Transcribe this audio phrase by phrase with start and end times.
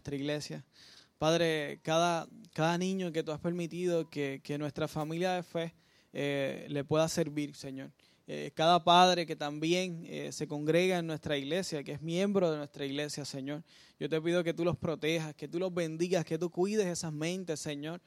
[0.00, 0.64] nuestra iglesia.
[1.18, 5.74] Padre, cada, cada niño que tú has permitido que, que nuestra familia de fe
[6.14, 7.92] eh, le pueda servir, Señor.
[8.26, 12.56] Eh, cada padre que también eh, se congrega en nuestra iglesia, que es miembro de
[12.56, 13.62] nuestra iglesia, Señor.
[13.98, 17.12] Yo te pido que tú los protejas, que tú los bendigas, que tú cuides esas
[17.12, 18.00] mentes, Señor.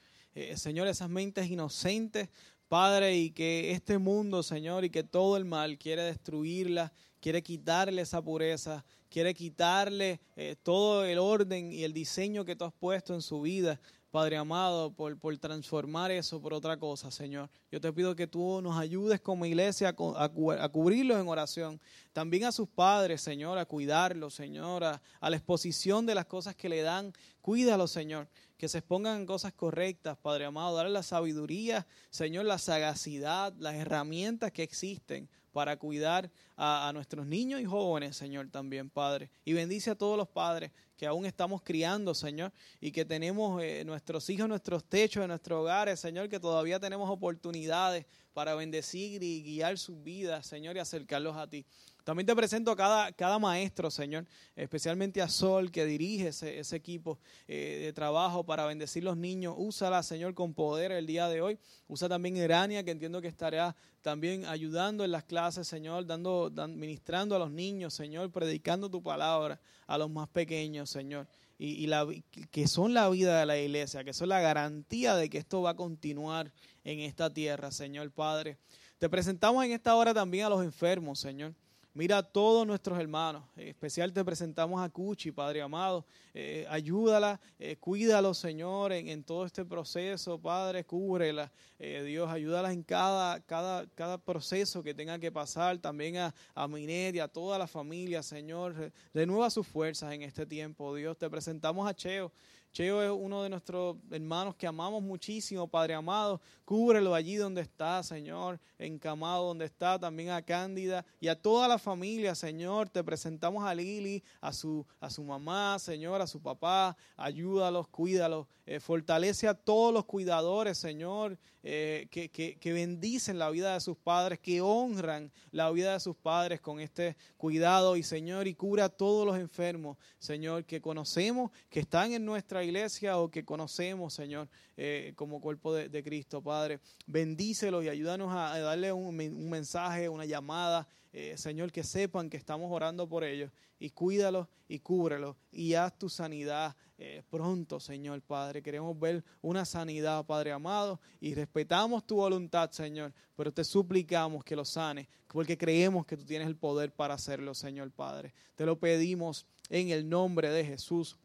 [0.56, 2.28] Señor, esas mentes inocentes,
[2.66, 6.92] Padre, y que este mundo, Señor, y que todo el mal quiere destruirla,
[7.24, 12.66] quiere quitarle esa pureza, quiere quitarle eh, todo el orden y el diseño que tú
[12.66, 13.80] has puesto en su vida,
[14.10, 17.48] Padre amado, por, por, transformar eso por otra cosa, Señor.
[17.72, 21.80] Yo te pido que tú nos ayudes como iglesia a, a, cubrirlos en oración.
[22.12, 26.68] También a sus padres, Señor, a cuidarlos, Señor, a, la exposición de las cosas que
[26.68, 27.14] le dan.
[27.40, 28.28] Cuídalos, Señor.
[28.58, 30.76] Que se expongan en cosas correctas, Padre amado.
[30.76, 37.60] Darle la sabiduría, Señor, la sagacidad, las herramientas que existen para cuidar a, nuestros niños
[37.60, 39.30] y jóvenes, Señor, también, Padre.
[39.44, 43.84] Y bendice a todos los padres que aún estamos criando, Señor, y que tenemos eh,
[43.86, 49.44] nuestros hijos, nuestros techos, en nuestros hogares, Señor, que todavía tenemos oportunidades para bendecir y
[49.44, 51.64] guiar sus vidas, Señor, y acercarlos a ti.
[52.04, 56.76] También te presento a cada, cada maestro, Señor, especialmente a Sol, que dirige ese, ese
[56.76, 59.54] equipo eh, de trabajo para bendecir los niños.
[59.56, 61.58] Úsala, Señor, con poder el día de hoy.
[61.88, 67.36] Usa también Irania, que entiendo que estará también ayudando en las clases, Señor, dando, ministrando
[67.36, 71.26] a los niños, Señor, predicando tu palabra a los más pequeños, Señor.
[71.56, 72.06] Y, y la,
[72.50, 75.70] que son la vida de la iglesia, que son la garantía de que esto va
[75.70, 76.52] a continuar
[76.84, 78.58] en esta tierra, Señor Padre.
[78.98, 81.54] Te presentamos en esta hora también a los enfermos, Señor.
[81.96, 83.44] Mira a todos nuestros hermanos.
[83.54, 86.04] En especial te presentamos a Cuchi, Padre amado.
[86.34, 91.52] Eh, ayúdala, eh, cuídalo, Señor, en, todo este proceso, Padre, cúbrela.
[91.78, 95.78] Eh, Dios, ayúdala en cada, cada, cada proceso que tenga que pasar.
[95.78, 98.90] También a, a Minet y a toda la familia, Señor.
[99.12, 101.16] Renueva sus fuerzas en este tiempo, Dios.
[101.16, 102.32] Te presentamos a Cheo.
[102.74, 106.40] Cheo es uno de nuestros hermanos que amamos muchísimo, Padre amado.
[106.64, 111.78] Cúbrelo allí donde está, Señor, encamado donde está, también a Cándida y a toda la
[111.78, 112.88] familia, Señor.
[112.88, 116.96] Te presentamos a Lili, a su, a su mamá, Señor, a su papá.
[117.16, 118.48] Ayúdalos, cuídalos.
[118.66, 123.80] Eh, fortalece a todos los cuidadores, Señor, eh, que, que, que bendicen la vida de
[123.80, 127.96] sus padres, que honran la vida de sus padres con este cuidado.
[127.96, 132.63] Y, Señor, y cura a todos los enfermos, Señor, que conocemos, que están en nuestra
[132.64, 136.80] iglesia o que conocemos, Señor, eh, como cuerpo de, Cristo, Padre.
[137.06, 142.72] Bendícelos y ayúdanos a, darle un, mensaje, una llamada, eh, Señor, que sepan que estamos
[142.72, 148.62] orando por ellos y cuídalos y cúbrelos y haz tu sanidad eh, pronto, Señor Padre.
[148.62, 154.54] Queremos ver una sanidad, Padre amado, y respetamos tu voluntad, Señor, pero te suplicamos que
[154.54, 158.32] lo sane, porque creemos que tú tienes el poder para hacerlo, Señor Padre.
[158.54, 161.18] Te lo pedimos en el nombre de Jesús.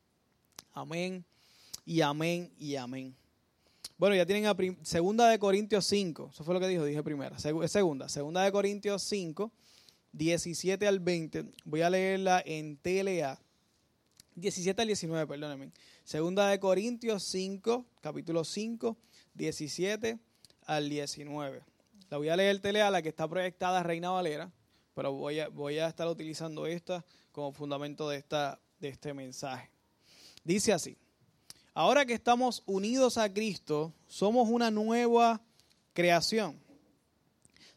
[0.79, 1.25] Amén
[1.85, 3.13] y amén y amén.
[3.97, 7.37] Bueno, ya tienen a segunda de Corintios 5, eso fue lo que dijo, dije primera,
[7.37, 9.51] segunda, segunda de Corintios 5,
[10.13, 13.41] 17 al 20, voy a leerla en TLA,
[14.35, 15.73] 17 al 19, perdónenme.
[16.05, 18.95] Segunda de Corintios 5, capítulo 5,
[19.33, 20.17] 17
[20.65, 21.61] al 19.
[22.09, 24.49] La voy a leer TLA, la que está proyectada Reina Valera,
[24.95, 27.03] pero voy a, voy a estar utilizando esta
[27.33, 29.69] como fundamento de, esta, de este mensaje.
[30.49, 30.97] Dice así,
[31.75, 35.43] ahora que estamos unidos a Cristo, somos una nueva
[35.93, 36.59] creación.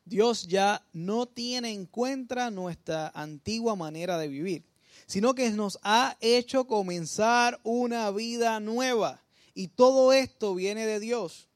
[0.06, 4.65] Dios ya no tiene en cuenta nuestra antigua manera de vivir,
[5.05, 9.21] sino que nos ha hecho comenzar una vida nueva.
[9.53, 11.49] Y todo esto viene de Dios.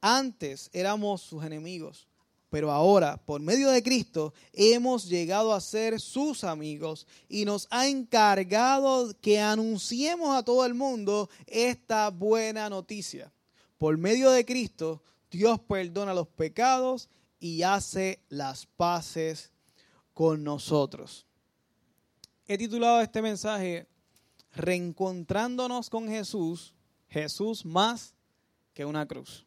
[0.00, 2.08] Antes éramos sus enemigos,
[2.50, 7.86] pero ahora, por medio de Cristo, hemos llegado a ser sus amigos y nos ha
[7.86, 13.32] encargado que anunciemos a todo el mundo esta buena noticia.
[13.78, 15.00] Por medio de Cristo,
[15.30, 19.52] Dios perdona los pecados y hace las paces
[20.12, 21.26] con nosotros.
[22.48, 23.86] He titulado este mensaje
[24.52, 26.74] Reencontrándonos con Jesús,
[27.08, 28.16] Jesús más
[28.74, 29.46] que una cruz.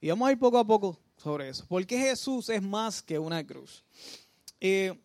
[0.00, 1.64] Y vamos a ir poco a poco sobre eso.
[1.68, 3.84] Porque Jesús es más que una cruz.
[4.60, 4.98] Eh,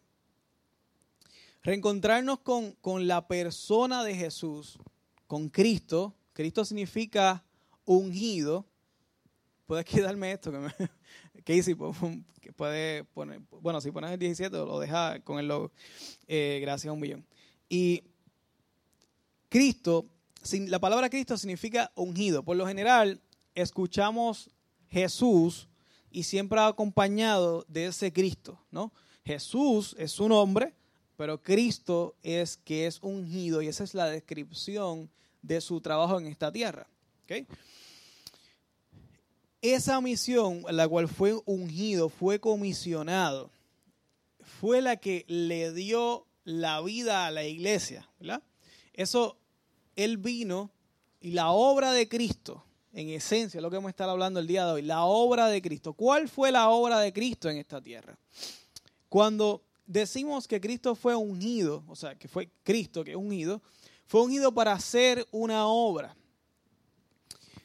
[1.63, 4.77] reencontrarnos con, con, la persona de Jesús,
[5.27, 6.15] con Cristo.
[6.33, 7.43] Cristo significa
[7.85, 8.65] ungido.
[9.65, 10.73] Puedes quedarme esto que me,
[11.43, 11.75] Casey
[12.55, 15.71] puede poner, bueno, si pones el 17 lo deja con el logo.
[16.27, 17.25] Eh, gracias a un millón.
[17.69, 18.03] Y
[19.49, 20.05] Cristo,
[20.67, 22.43] la palabra Cristo significa ungido.
[22.43, 23.21] Por lo general,
[23.55, 24.49] escuchamos
[24.89, 25.69] Jesús
[26.11, 28.91] y siempre acompañado de ese Cristo, ¿no?
[29.23, 30.73] Jesús es un hombre,
[31.15, 35.09] pero Cristo es que es ungido y esa es la descripción
[35.41, 36.87] de su trabajo en esta tierra.
[39.61, 43.51] Esa misión, la cual fue ungido, fue comisionado,
[44.59, 48.09] fue la que le dio la vida a la iglesia.
[48.93, 49.37] Eso,
[49.95, 50.71] él vino
[51.19, 54.65] y la obra de Cristo, en esencia, lo que vamos a estar hablando el día
[54.65, 55.93] de hoy, la obra de Cristo.
[55.93, 58.17] ¿Cuál fue la obra de Cristo en esta tierra?
[59.07, 63.61] Cuando decimos que Cristo fue ungido, o sea, que fue Cristo que es ungido,
[64.05, 66.15] fue ungido para hacer una obra.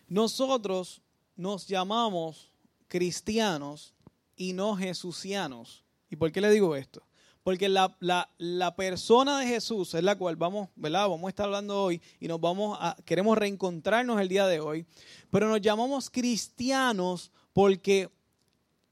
[0.09, 1.03] Nosotros
[1.35, 2.53] nos llamamos
[2.89, 3.95] cristianos
[4.37, 5.85] y no jesucianos.
[6.09, 7.03] ¿Y por qué le digo esto?
[7.47, 11.09] Porque la, persona de Jesús es la cual vamos, ¿verdad?
[11.09, 14.85] Vamos a estar hablando hoy y nos vamos a, queremos reencontrarnos el día de hoy,
[15.31, 18.11] pero nos llamamos cristianos porque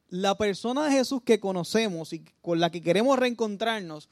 [0.09, 4.09] la persona de Jesús que conocemos y con la que queremos reencontrarnos,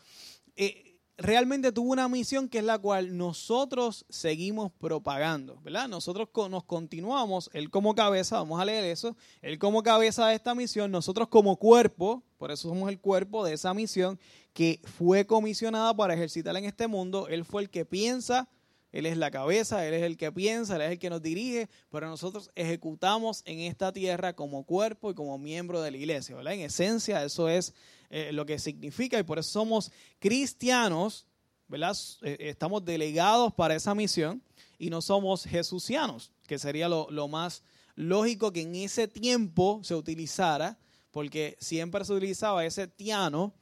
[0.56, 5.88] eh, realmente tuvo una misión que es la cual nosotros seguimos propagando, ¿verdad?
[5.88, 10.54] Nosotros nos continuamos, él como cabeza, vamos a leer eso, él como cabeza de esta
[10.54, 14.18] misión, nosotros como cuerpo, por eso somos el cuerpo de esa misión
[14.52, 18.48] que fue comisionada para ejercitar en este mundo, él fue el que piensa,
[18.92, 21.68] él es la cabeza, Él es el que piensa, Él es el que nos dirige,
[21.90, 26.52] pero nosotros ejecutamos en esta tierra como cuerpo y como miembro de la iglesia, ¿verdad?
[26.52, 27.72] En esencia eso es
[28.14, 31.26] eh, lo que significa y por eso somos cristianos,
[31.66, 31.96] ¿verdad?
[32.20, 34.42] Eh, estamos delegados para esa misión
[34.78, 37.62] y no somos jesucianos, que sería lo, lo más
[37.94, 40.78] lógico que en ese tiempo se utilizara,
[41.10, 43.54] porque siempre se utilizaba ese tiano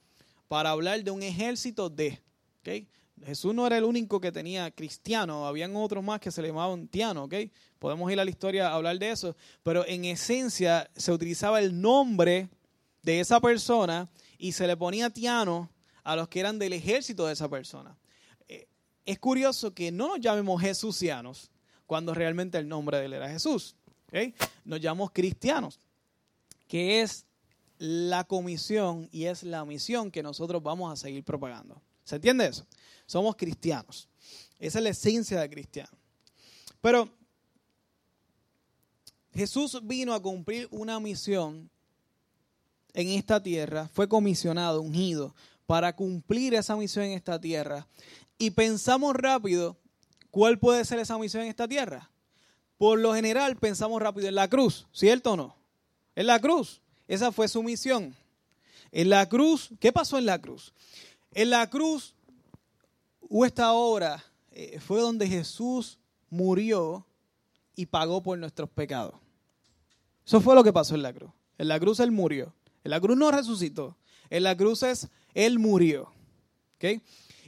[0.49, 2.19] para hablar de un ejército de,
[2.59, 2.89] ¿ok?
[3.25, 6.89] Jesús no era el único que tenía cristiano, habían otros más que se le llamaban
[6.89, 7.35] tiano, ¿ok?
[7.79, 9.33] Podemos ir a la historia a hablar de eso,
[9.63, 12.49] pero en esencia se utilizaba el nombre
[13.01, 14.09] de esa persona
[14.41, 15.69] y se le ponía tiano
[16.03, 17.95] a los que eran del ejército de esa persona.
[18.47, 18.67] Eh,
[19.05, 21.51] es curioso que no nos llamemos jesucianos
[21.85, 23.75] cuando realmente el nombre de él era Jesús.
[24.07, 24.33] ¿ok?
[24.65, 25.79] Nos llamamos cristianos,
[26.67, 27.27] que es
[27.77, 31.79] la comisión y es la misión que nosotros vamos a seguir propagando.
[32.03, 32.65] ¿Se entiende eso?
[33.05, 34.09] Somos cristianos.
[34.57, 35.95] Esa es la esencia de cristiano.
[36.81, 37.15] Pero
[39.35, 41.69] Jesús vino a cumplir una misión
[42.93, 45.33] en esta tierra, fue comisionado, ungido,
[45.65, 47.87] para cumplir esa misión en esta tierra.
[48.37, 49.77] Y pensamos rápido,
[50.29, 52.09] ¿cuál puede ser esa misión en esta tierra?
[52.77, 55.55] Por lo general pensamos rápido en la cruz, ¿cierto o no?
[56.15, 56.81] En la cruz.
[57.07, 58.15] Esa fue su misión.
[58.91, 60.73] En la cruz, ¿qué pasó en la cruz?
[61.33, 62.15] En la cruz
[63.21, 65.97] hubo esta obra, eh, fue donde Jesús
[66.29, 67.05] murió
[67.75, 69.15] y pagó por nuestros pecados.
[70.25, 71.31] Eso fue lo que pasó en la cruz.
[71.57, 72.53] En la cruz Él murió.
[72.83, 73.97] En la cruz no resucitó.
[74.29, 76.11] En la cruz es Él murió.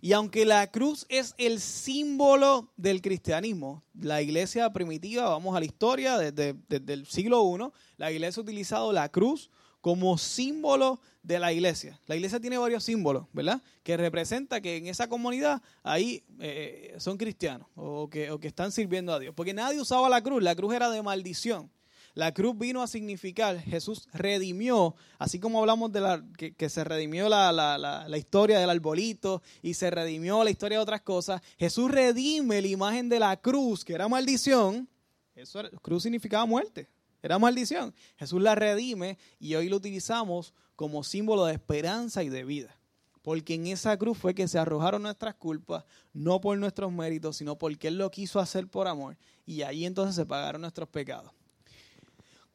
[0.01, 5.65] Y aunque la cruz es el símbolo del cristianismo, la iglesia primitiva, vamos a la
[5.65, 9.49] historia desde, desde el siglo I, la iglesia ha utilizado la cruz
[9.79, 11.99] como símbolo de la iglesia.
[12.05, 13.61] La iglesia tiene varios símbolos, ¿verdad?
[13.83, 18.71] Que representa que en esa comunidad ahí eh, son cristianos o que, o que están
[18.71, 19.33] sirviendo a Dios.
[19.35, 21.71] Porque nadie usaba la cruz, la cruz era de maldición.
[22.15, 27.27] La cruz vino a significar, Jesús redimió, así como hablamos de la, que, se redimió
[27.27, 31.89] la, la, la, historia del arbolito y se redimió la historia de otras cosas, Jesús
[31.89, 34.87] redime la imagen de la cruz, que era maldición,
[35.33, 36.87] eso cruz significaba muerte,
[37.21, 37.93] era maldición.
[38.17, 42.77] Jesús la redime y hoy lo utilizamos como símbolo de esperanza y de vida.
[43.23, 47.57] Porque en esa cruz fue que se arrojaron nuestras culpas, no por nuestros méritos, sino
[47.57, 49.17] porque Él lo quiso hacer por amor.
[49.45, 51.31] Y ahí entonces se pagaron nuestros pecados.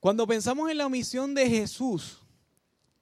[0.00, 2.18] Cuando pensamos en la misión de Jesús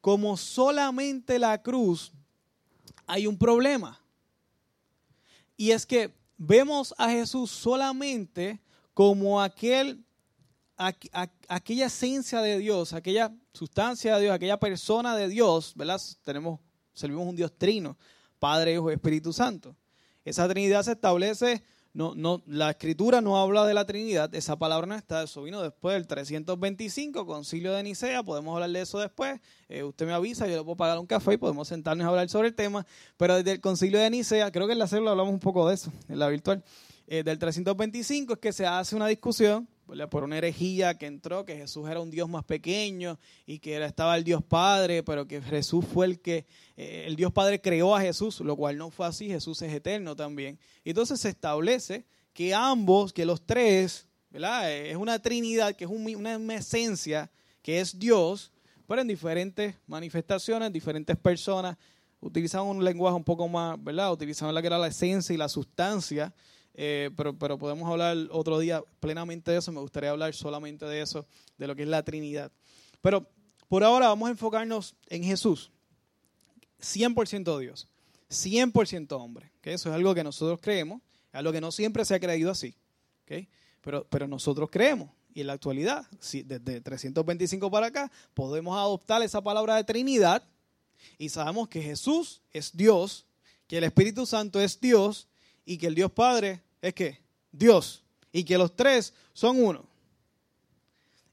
[0.01, 2.13] como solamente la cruz,
[3.07, 4.01] hay un problema.
[5.57, 8.61] Y es que vemos a Jesús solamente
[8.95, 10.03] como aquel
[10.77, 16.01] aquella esencia de Dios, aquella sustancia de Dios, aquella persona de Dios, ¿verdad?
[16.23, 16.61] Tenemos,
[16.93, 17.97] servimos un Dios trino,
[18.39, 19.75] Padre, Hijo y Espíritu Santo.
[20.25, 21.65] Esa Trinidad se establece,
[21.97, 25.63] no, no, la Escritura no habla de la Trinidad, esa palabra no está, eso vino
[25.63, 30.47] después del 325, Concilio de Nicea, podemos hablar de eso después, eh, usted me avisa,
[30.47, 32.87] yo le puedo pagar un café y podemos sentarnos a hablar sobre el tema,
[33.17, 35.75] pero desde el Concilio de Nicea, creo que en la célula hablamos un poco de
[35.75, 36.63] eso, en la virtual,
[37.07, 39.67] eh, del 325 es que se hace una discusión
[40.11, 44.17] por una herejía que entró, que Jesús era un Dios más pequeño y que estaba
[44.17, 48.01] el Dios Padre, pero que Jesús fue el que, eh, el Dios Padre creó a
[48.01, 50.59] Jesús, lo cual no fue así, Jesús es eterno también.
[50.85, 54.71] entonces se establece que ambos, que los tres, ¿verdad?
[54.73, 57.31] Es una trinidad, que es una esencia,
[57.63, 58.53] que es Dios,
[58.87, 61.77] pero en diferentes manifestaciones, diferentes personas,
[62.21, 64.13] utilizaban un lenguaje un poco más, ¿verdad?
[64.13, 66.35] Utilizaban la que era la esencia y la sustancia
[66.79, 69.73] eh, pero, pero podemos hablar otro día plenamente de eso.
[69.73, 72.53] Me gustaría hablar solamente de eso, de lo que es la Trinidad.
[73.01, 73.27] Pero
[73.67, 75.73] por ahora vamos a enfocarnos en Jesús.
[76.79, 77.89] 100% Dios,
[78.29, 79.51] 100% hombre.
[79.63, 81.01] Eso es algo que nosotros creemos,
[81.33, 82.75] algo que no siempre se ha creído así.
[83.81, 85.11] Pero, pero nosotros creemos.
[85.33, 90.43] Y en la actualidad, desde 325 para acá, podemos adoptar esa palabra de Trinidad
[91.19, 93.27] y sabemos que Jesús es Dios,
[93.67, 95.29] que el Espíritu Santo es Dios
[95.65, 97.21] y que el Dios Padre es que
[97.53, 99.89] Dios y que los tres son uno.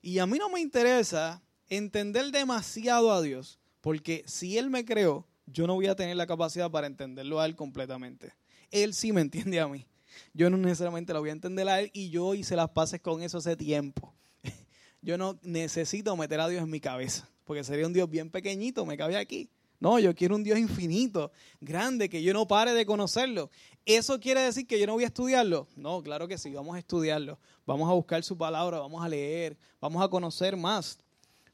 [0.01, 5.25] Y a mí no me interesa entender demasiado a Dios, porque si Él me creó,
[5.45, 8.33] yo no voy a tener la capacidad para entenderlo a Él completamente.
[8.71, 9.85] Él sí me entiende a mí.
[10.33, 13.21] Yo no necesariamente lo voy a entender a Él y yo hice las paces con
[13.23, 14.13] eso hace tiempo.
[15.01, 18.85] Yo no necesito meter a Dios en mi cabeza, porque sería un Dios bien pequeñito,
[18.85, 19.49] me cabe aquí.
[19.83, 23.49] No, yo quiero un Dios infinito, grande, que yo no pare de conocerlo.
[23.85, 25.67] ¿Eso quiere decir que yo no voy a estudiarlo?
[25.75, 27.37] No, claro que sí, vamos a estudiarlo.
[27.65, 30.97] Vamos a buscar su palabra, vamos a leer, vamos a conocer más.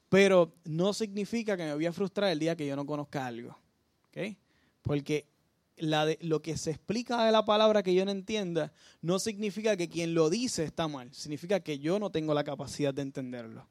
[0.10, 3.58] Pero no significa que me voy a frustrar el día que yo no conozca algo.
[4.84, 5.26] Porque
[6.22, 8.72] lo que se explica de la palabra que yo no entienda
[9.02, 11.12] no significa que quien lo dice está mal.
[11.16, 13.68] Significa que yo no tengo la capacidad de entenderlo.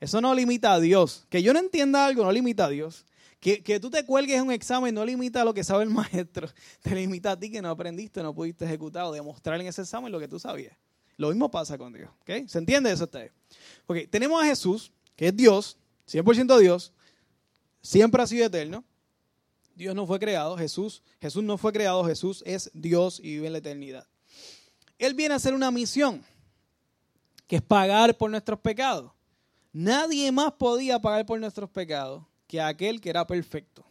[0.00, 1.26] Eso no limita a Dios.
[1.28, 3.04] Que yo no entienda algo no limita a Dios.
[3.40, 6.48] Que, que, tú te cuelgues un examen no limita a lo que sabe el maestro,
[6.82, 10.10] te limita a ti que no aprendiste, no pudiste ejecutar o demostrar en ese examen
[10.10, 10.76] lo que tú sabías.
[11.16, 12.10] Lo mismo pasa con Dios.
[12.22, 12.48] ¿okay?
[12.48, 13.32] ¿Se entiende eso ustedes?
[13.86, 15.76] Okay, tenemos a Jesús, que es Dios,
[16.08, 16.92] 100% Dios,
[17.82, 18.84] siempre ha sido eterno.
[19.74, 23.52] Dios no fue creado, Jesús, Jesús no fue creado, Jesús es Dios y vive en
[23.52, 24.06] la eternidad.
[24.98, 26.24] Él viene a hacer una misión,
[27.46, 29.12] que es pagar por nuestros pecados.
[29.72, 33.84] Nadie más podía pagar por nuestros pecados que aquel que era perfecto.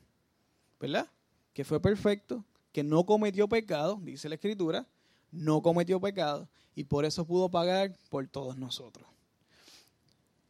[0.80, 1.10] ¿Verdad?
[1.54, 4.88] Que fue perfecto, que no cometió pecado, dice la Escritura,
[5.32, 9.08] no cometió pecado y por eso pudo pagar por todos nosotros.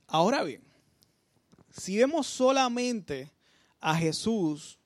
[0.07, 0.62] Ahora bien,
[1.72, 3.31] si vemos solamente
[3.79, 4.77] a Jesús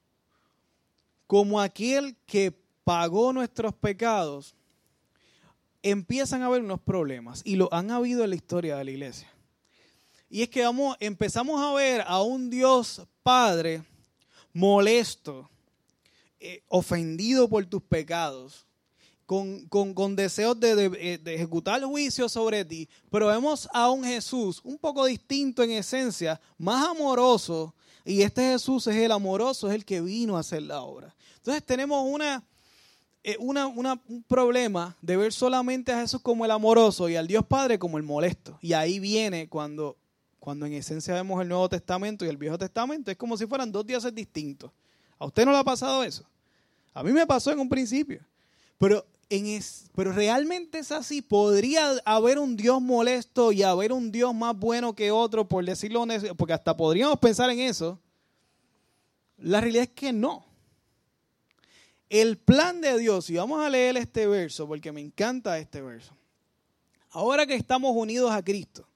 [1.28, 2.52] como aquel que
[2.84, 4.56] pagó nuestros pecados,
[5.82, 9.32] empiezan a haber unos problemas y lo han habido en la historia de la iglesia.
[10.34, 13.84] Y es que vamos, empezamos a ver a un Dios Padre
[14.54, 15.50] molesto,
[16.40, 18.66] eh, ofendido por tus pecados,
[19.26, 24.62] con, con, deseos de, de, de, ejecutar juicio sobre ti, pero vemos a un Jesús
[24.64, 29.84] un poco distinto en esencia, más amoroso, y este Jesús es el amoroso, es el
[29.84, 31.14] que vino a hacer la obra.
[31.36, 32.42] Entonces tenemos una,
[33.22, 37.46] eh, una, un problema de ver solamente a Jesús como el amoroso y al Dios
[37.46, 38.58] Padre como el molesto.
[38.62, 39.98] Y ahí viene cuando
[40.42, 43.72] cuando en esencia vemos el Nuevo Testamento y el Viejo Testamento, es como si fueran
[43.72, 44.72] dos dioses distintos.
[45.20, 46.26] ¿A usted no le ha pasado eso?
[46.96, 48.26] A mí me pasó en un principio.
[48.80, 49.62] Pero, en
[49.94, 51.22] pero realmente es así.
[51.22, 56.02] ¿Podría haber un Dios molesto y haber un Dios más bueno que otro, por decirlo
[56.02, 56.34] honesto?
[56.34, 58.00] Porque hasta podríamos pensar en eso.
[59.38, 60.44] La realidad es que no.
[62.10, 66.18] El plan de Dios, y vamos a leer este verso porque me encanta este verso.
[67.12, 68.88] Ahora que estamos unidos a Cristo,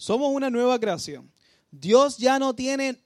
[0.00, 1.30] somos una nueva creación.
[1.70, 2.98] Dios ya no tiene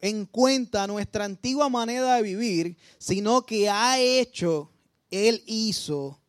[0.00, 4.70] en cuenta nuestra antigua manera de vivir, sino que ha hecho,
[5.10, 6.20] Él hizo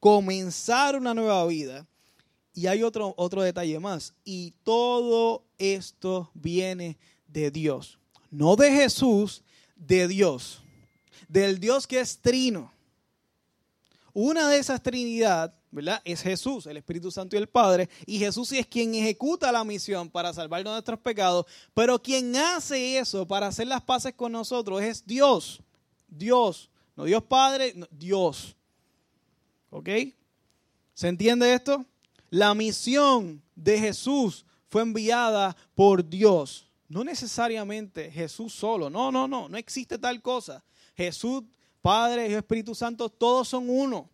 [0.00, 1.86] comenzar una nueva vida.
[2.52, 4.12] Y hay otro, otro detalle más.
[4.24, 8.00] Y todo esto viene de Dios.
[8.32, 9.44] No de Jesús,
[9.76, 10.60] de Dios.
[11.28, 12.72] Del Dios que es trino.
[14.12, 16.02] Una de esas Trinidad ¿verdad?
[16.04, 17.88] Es Jesús, el Espíritu Santo y el Padre.
[18.06, 21.46] Y Jesús es quien ejecuta la misión para salvar nuestros pecados.
[21.74, 25.60] Pero quien hace eso para hacer las paces con nosotros es Dios.
[26.06, 26.70] Dios.
[26.94, 28.54] No Dios Padre, Dios.
[29.70, 29.88] ¿Ok?
[30.92, 31.84] ¿Se entiende esto?
[32.28, 36.68] La misión de Jesús fue enviada por Dios.
[36.86, 38.90] No necesariamente Jesús solo.
[38.90, 39.48] No, no, no.
[39.48, 40.62] No existe tal cosa.
[40.94, 41.44] Jesús,
[41.80, 44.11] Padre y Espíritu Santo, todos son uno.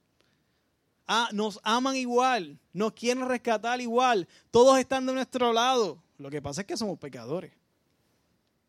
[1.11, 6.03] Ah, nos aman igual, nos quieren rescatar igual, todos están de nuestro lado.
[6.19, 7.51] Lo que pasa es que somos pecadores.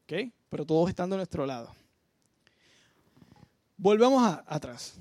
[0.03, 0.31] ¿Ok?
[0.47, 1.75] Pero todos están de nuestro lado.
[3.75, 4.93] Volvemos atrás.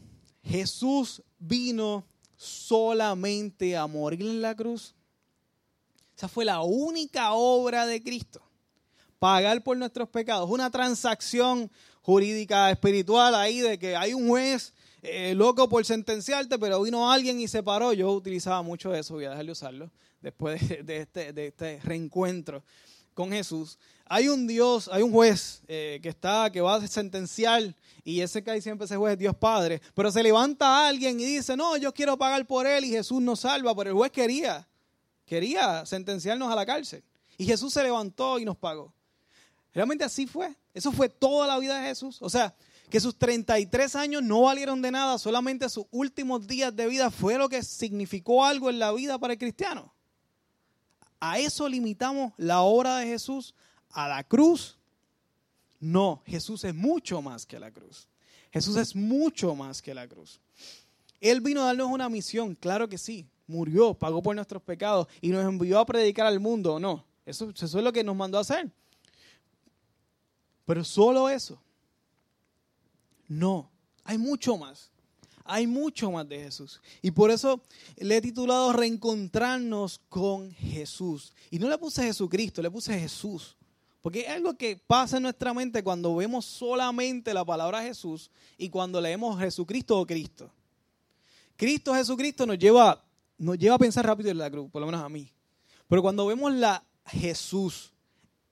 [0.43, 2.05] Jesús vino
[2.37, 4.97] solamente a morir en la cruz.
[6.17, 8.43] Esa fue la única obra de Cristo.
[9.21, 10.51] Pagar por nuestros pecados.
[10.51, 11.71] Una transacción
[12.03, 17.41] jurídica espiritual ahí de que hay un juez eh, loco por sentenciarte, pero vino alguien
[17.41, 17.93] y se paró.
[17.93, 19.91] Yo utilizaba mucho eso, voy a dejarle usarlo
[20.21, 22.63] después de, este, de este reencuentro
[23.15, 27.75] con Jesús, hay un Dios, hay un juez eh, que está, que va a sentenciar,
[28.05, 31.25] y ese que hay siempre ese juez es Dios Padre, pero se levanta alguien y
[31.25, 34.69] dice, no, yo quiero pagar por él y Jesús nos salva, pero el juez quería,
[35.27, 37.03] quería sentenciarnos a la cárcel.
[37.37, 38.93] Y Jesús se levantó y nos pagó.
[39.75, 40.55] Realmente así fue.
[40.73, 42.19] Eso fue toda la vida de Jesús.
[42.21, 42.55] O sea,
[42.91, 47.37] que sus 33 años no valieron de nada, solamente sus últimos días de vida fue
[47.37, 49.93] lo que significó algo en la vida para el cristiano.
[51.21, 53.55] ¿A eso limitamos la obra de Jesús?
[53.91, 54.79] ¿A la cruz?
[55.81, 58.09] No, Jesús es mucho más que la cruz.
[58.53, 60.41] Jesús es mucho más que la cruz.
[61.21, 63.29] Él vino a darnos una misión, claro que sí.
[63.47, 67.05] Murió, pagó por nuestros pecados y nos envió a predicar al mundo, no.
[67.27, 68.71] Eso, eso es lo que nos mandó a hacer.
[70.65, 71.61] Pero solo eso.
[73.29, 73.71] No,
[74.05, 74.91] hay mucho más.
[75.45, 76.81] Hay mucho más de Jesús.
[77.01, 77.63] Y por eso
[77.97, 81.33] le he titulado Reencontrarnos con Jesús.
[81.51, 83.57] Y no le puse Jesucristo, le puse Jesús.
[84.03, 88.69] Porque es algo que pasa en nuestra mente cuando vemos solamente la palabra Jesús y
[88.69, 90.51] cuando leemos Jesucristo o Cristo.
[91.57, 93.03] Cristo, Jesucristo nos lleva,
[93.39, 95.33] nos lleva a pensar rápido en la cruz, por lo menos a mí.
[95.89, 97.91] Pero cuando vemos la Jesús,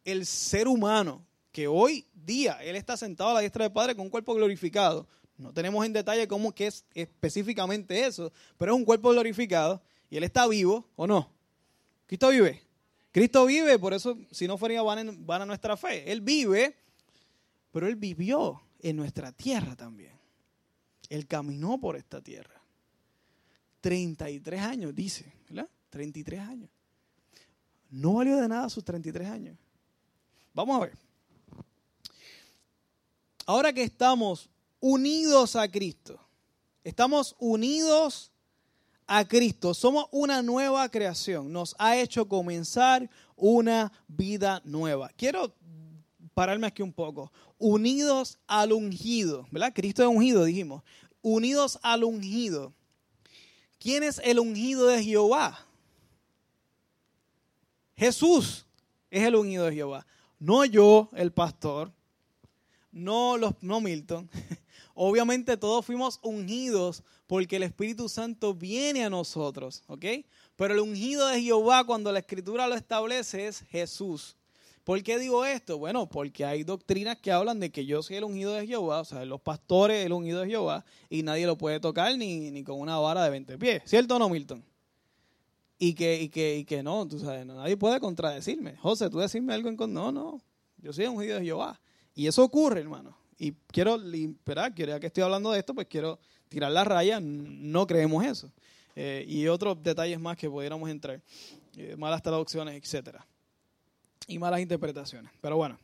[0.05, 1.23] el ser humano,
[1.57, 5.09] que hoy día Él está sentado a la diestra del Padre con un cuerpo glorificado,
[5.39, 10.19] no tenemos en detalle cómo que es específicamente eso, pero es un cuerpo glorificado y
[10.19, 11.31] Él está vivo, ¿o no?
[12.05, 12.63] Cristo vive.
[13.11, 16.13] Cristo vive, por eso si no fuera van a nuestra fe.
[16.13, 16.77] Él vive,
[17.73, 20.13] pero Él vivió en nuestra tierra también.
[21.09, 22.61] Él caminó por esta tierra.
[23.81, 25.71] 33 años, dice, ¿verdad?
[25.89, 26.69] 33 años.
[27.89, 29.57] No valió de nada sus 33 años.
[30.53, 31.06] Vamos a ver.
[33.47, 34.51] Ahora que estamos
[34.81, 36.21] unidos a Cristo.
[36.83, 38.33] Estamos unidos
[39.07, 39.73] a Cristo.
[39.73, 41.53] Somos una nueva creación.
[41.53, 45.11] Nos ha hecho comenzar una vida nueva.
[45.17, 45.55] Quiero
[46.35, 47.33] pararme aquí un poco.
[47.57, 49.73] Unidos al ungido, ¿verdad?
[49.73, 50.83] Cristo es ungido, dijimos.
[51.23, 52.75] Unidos al ungido.
[53.79, 55.65] ¿Quién es el ungido de Jehová?
[57.97, 58.67] Jesús
[59.09, 60.05] es el ungido de Jehová.
[60.41, 61.93] No yo, el pastor.
[62.97, 64.27] No, los, no Milton.
[64.95, 70.05] Obviamente todos fuimos ungidos porque el Espíritu Santo viene a nosotros, ¿ok?
[70.57, 74.35] Pero el ungido de Jehová, cuando la Escritura lo establece, es Jesús.
[74.83, 75.77] ¿Por qué digo esto?
[75.77, 79.05] Bueno, porque hay doctrinas que hablan de que yo soy el ungido de Jehová, o
[79.05, 82.81] sea, los pastores el ungido de Jehová, y nadie lo puede tocar ni, ni con
[82.81, 83.83] una vara de 20 pies.
[83.85, 84.65] ¿Cierto o no, Milton?
[85.79, 88.75] Y que, y que, y que no, tú sabes, nadie puede contradecirme.
[88.77, 90.41] José, tú decirme algo en No, no,
[90.79, 91.79] yo soy ungido de Jehová.
[92.17, 93.17] Y eso ocurre, hermano.
[93.39, 97.87] Y quiero, esperar, quiero, que estoy hablando de esto, pues quiero tirar la raya, no
[97.87, 98.51] creemos eso.
[98.95, 101.21] Eh, y otros detalles más que pudiéramos entrar,
[101.77, 103.27] eh, malas traducciones, etcétera.
[104.27, 105.31] Y malas interpretaciones.
[105.43, 105.79] Pero bueno,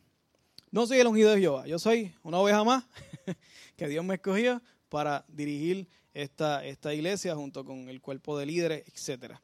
[0.71, 2.83] no soy el ungido de Jehová, yo soy una oveja más
[3.77, 8.83] que Dios me escogió para dirigir esta, esta iglesia junto con el cuerpo de líderes,
[8.87, 9.39] etcétera.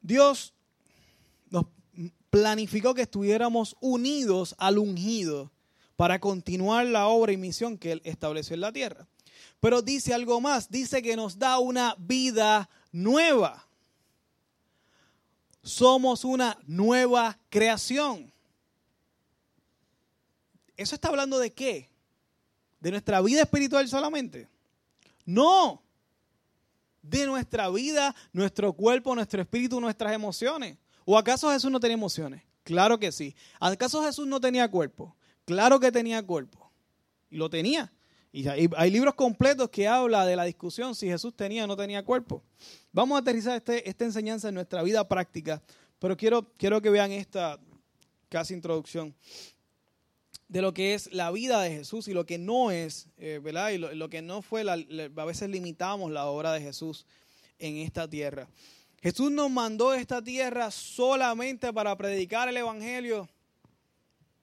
[0.00, 0.54] Dios
[2.30, 5.50] planificó que estuviéramos unidos al ungido
[5.96, 9.06] para continuar la obra y misión que Él estableció en la tierra.
[9.60, 13.66] Pero dice algo más, dice que nos da una vida nueva.
[15.62, 18.32] Somos una nueva creación.
[20.76, 21.90] ¿Eso está hablando de qué?
[22.80, 24.48] ¿De nuestra vida espiritual solamente?
[25.26, 25.82] No.
[27.02, 30.78] De nuestra vida, nuestro cuerpo, nuestro espíritu, nuestras emociones.
[31.04, 32.42] ¿O acaso Jesús no tenía emociones?
[32.62, 33.34] Claro que sí.
[33.58, 35.16] ¿Acaso Jesús no tenía cuerpo?
[35.44, 36.70] Claro que tenía cuerpo.
[37.30, 37.92] Y lo tenía.
[38.32, 42.04] Y hay, libros completos que habla de la discusión si Jesús tenía o no tenía
[42.04, 42.44] cuerpo.
[42.92, 45.60] Vamos a aterrizar este, esta enseñanza en nuestra vida práctica,
[45.98, 47.58] pero quiero, quiero que vean esta
[48.28, 49.16] casi introducción
[50.46, 53.70] de lo que es la vida de Jesús y lo que no es, eh, ¿verdad?
[53.70, 57.06] Y lo, que no fue, a veces limitamos la obra de Jesús
[57.58, 58.48] en esta tierra.
[59.02, 63.28] Jesús nos mandó esta tierra solamente para predicar el Evangelio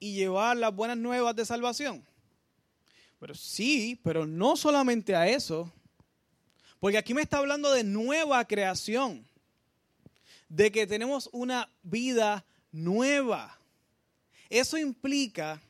[0.00, 2.04] y llevar las buenas nuevas de salvación?
[3.20, 5.72] Pero sí, pero no solamente a eso.
[6.80, 9.26] Porque aquí me está hablando de nueva creación.
[10.48, 13.58] De que tenemos una vida nueva.
[14.48, 15.60] Eso implica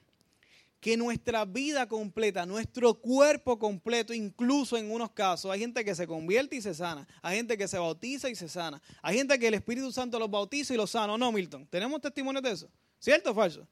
[0.81, 6.07] que nuestra vida completa, nuestro cuerpo completo, incluso en unos casos, hay gente que se
[6.07, 9.49] convierte y se sana, hay gente que se bautiza y se sana, hay gente que
[9.49, 11.19] el Espíritu Santo los bautiza y los sana.
[11.19, 12.71] No, Milton, ¿tenemos testimonios de eso?
[12.99, 13.67] ¿Cierto o falso?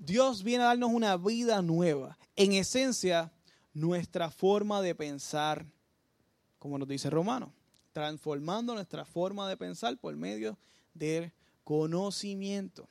[0.00, 2.18] Dios viene a darnos una vida nueva.
[2.34, 3.30] En esencia,
[3.72, 5.66] nuestra forma de pensar,
[6.58, 7.52] como nos dice Romano,
[7.92, 10.58] transformando nuestra forma de pensar por medio
[10.94, 11.32] del
[11.64, 12.88] conocimiento.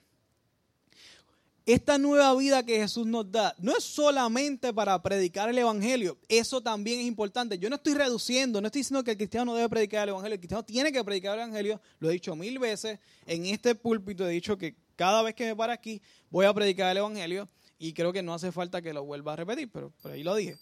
[1.70, 6.62] Esta nueva vida que Jesús nos da no es solamente para predicar el Evangelio, eso
[6.62, 7.60] también es importante.
[7.60, 10.34] Yo no estoy reduciendo, no estoy diciendo que el cristiano no debe predicar el Evangelio,
[10.34, 14.28] el cristiano tiene que predicar el Evangelio, lo he dicho mil veces, en este púlpito
[14.28, 16.02] he dicho que cada vez que me para aquí
[16.32, 17.48] voy a predicar el Evangelio.
[17.78, 20.34] Y creo que no hace falta que lo vuelva a repetir, pero por ahí lo
[20.34, 20.58] dije.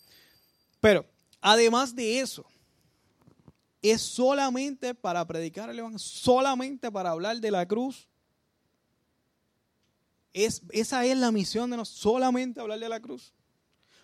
[0.82, 1.06] Pero
[1.40, 2.46] además de eso,
[3.82, 8.10] es solamente para predicar el Evangelio, solamente para hablar de la cruz
[10.34, 13.34] esa es la misión de nosotros, solamente hablar de la cruz.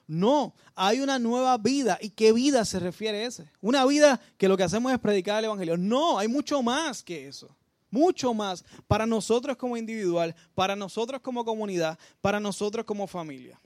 [0.07, 1.97] No, hay una nueva vida.
[2.01, 3.49] ¿Y qué vida se refiere a ese?
[3.61, 5.77] Una vida que lo que hacemos es predicar el Evangelio.
[5.77, 7.55] No, hay mucho más que eso.
[7.89, 13.61] Mucho más para nosotros como individual, para nosotros como comunidad, para nosotros como familia.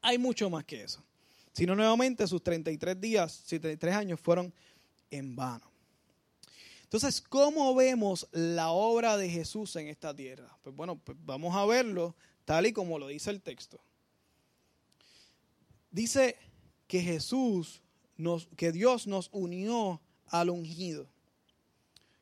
[0.00, 1.04] Hay mucho más que eso.
[1.52, 4.52] Si no, nuevamente sus 33 días, 33 años fueron
[5.10, 5.67] en vano.
[6.88, 10.56] Entonces, ¿cómo vemos la obra de Jesús en esta tierra?
[10.62, 13.78] Pues bueno, pues vamos a verlo tal y como lo dice el texto.
[15.90, 16.38] Dice
[16.86, 17.82] que Jesús,
[18.56, 21.06] que Dios nos unió al ungido,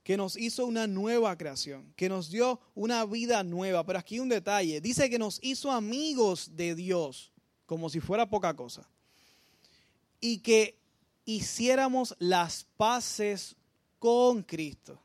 [0.02, 3.86] que nos hizo una nueva creación, que nos dio una vida nueva.
[3.86, 7.32] Pero aquí un detalle, dice que nos hizo amigos de Dios,
[7.66, 8.88] como si fuera poca cosa.
[10.20, 10.76] Y que
[11.24, 13.55] hiciéramos las paces
[13.98, 15.00] con Cristo.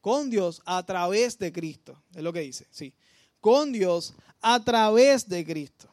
[0.00, 2.00] Con Dios a través de Cristo.
[2.14, 2.94] Es lo que dice, sí.
[3.40, 5.88] Con Dios a través de Cristo.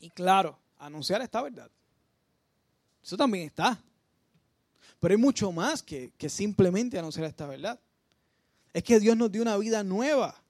[0.00, 1.70] Y claro, anunciar esta verdad.
[3.02, 3.80] Eso también está.
[5.00, 7.78] Pero hay mucho más que, que simplemente anunciar esta verdad.
[8.72, 10.42] Es que Dios nos dio una vida nueva.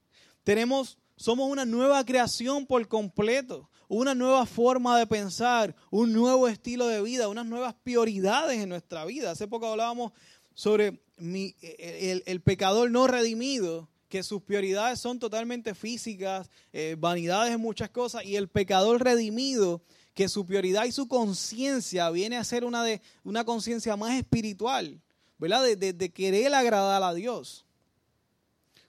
[0.42, 6.86] Tenemos, somos una nueva creación por completo una nueva forma de pensar, un nuevo estilo
[6.86, 9.30] de vida, unas nuevas prioridades en nuestra vida.
[9.30, 10.12] Hace poco hablábamos
[10.58, 17.90] sobre el, pecador no redimido, que sus prioridades son totalmente físicas, eh, vanidades en muchas
[17.90, 19.82] cosas, y el pecador redimido,
[20.14, 25.00] que su prioridad y su conciencia viene a ser una, de, una conciencia más espiritual,
[25.38, 25.62] ¿verdad?
[25.62, 27.64] De, querer agradar a Dios.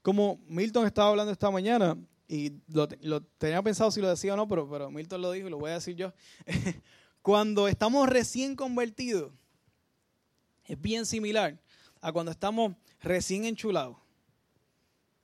[0.02, 1.96] Como Milton estaba hablando esta mañana,
[2.28, 2.88] y lo,
[3.38, 5.70] tenía pensado si lo decía o no, pero, pero Milton lo dijo y lo voy
[5.70, 6.14] a decir yo.
[7.22, 9.32] Cuando estamos recién convertidos,
[10.70, 11.60] es bien similar
[12.00, 13.98] a cuando estamos recién enchulados,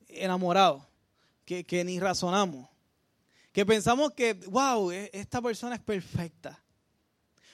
[0.07, 0.83] enamorados,
[1.45, 2.67] que, ni razonamos,
[3.51, 6.59] que pensamos que, wow, e, esta persona es perfecta.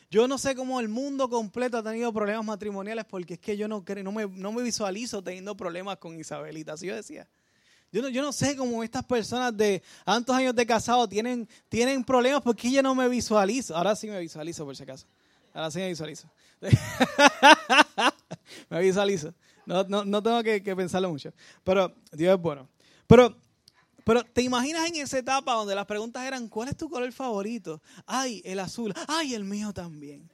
[0.10, 3.68] Yo no sé cómo el mundo completo ha tenido problemas matrimoniales porque es que yo
[3.68, 7.28] no, no, me, no me visualizo teniendo problemas con Isabelita, así yo decía.
[7.92, 12.06] Yo no, yo no sé cómo estas personas de tantos años de casado tienen, tienen
[12.06, 13.76] problemas porque yo no me visualizo.
[13.76, 15.08] Ahora sí me visualizo, por si acaso.
[15.54, 16.30] Ahora sí me visualizo.
[18.70, 19.34] me visualizo.
[19.66, 21.34] No, no, no tengo que, pensarlo mucho.
[21.64, 22.68] Pero Dios es bueno.
[23.08, 23.36] Pero,
[24.04, 27.82] pero te imaginas en esa etapa donde las preguntas eran, ¿cuál es tu color favorito?
[28.06, 28.94] Ay, el azul.
[29.08, 30.30] Ay, el mío también.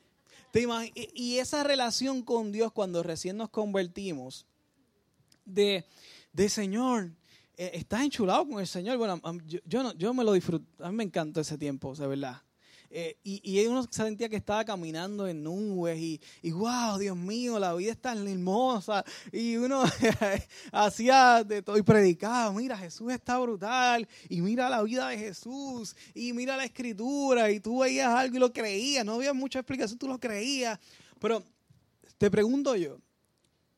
[0.52, 0.66] ¿Te
[1.14, 4.46] y esa relación con Dios cuando recién nos convertimos,
[5.46, 5.86] de,
[6.34, 7.12] de Señor,
[7.56, 8.98] eh, estás enchulado con el Señor.
[8.98, 10.66] Bueno, yo, yo, no, yo me lo disfruto.
[10.84, 12.42] A mí me encantó ese tiempo, de verdad.
[12.90, 17.60] Eh, y, y, uno sentía que estaba caminando en nubes y, y wow, Dios mío,
[17.60, 19.04] la vida es tan hermosa.
[19.32, 19.84] Y uno
[20.72, 25.96] hacía de todo y predicaba, mira, Jesús está brutal y mira la vida de Jesús
[26.14, 30.00] y mira la escritura y tú veías algo y lo creías, no había mucha explicación,
[30.00, 30.80] tú lo creías.
[31.20, 31.44] Pero
[32.18, 33.00] te pregunto yo,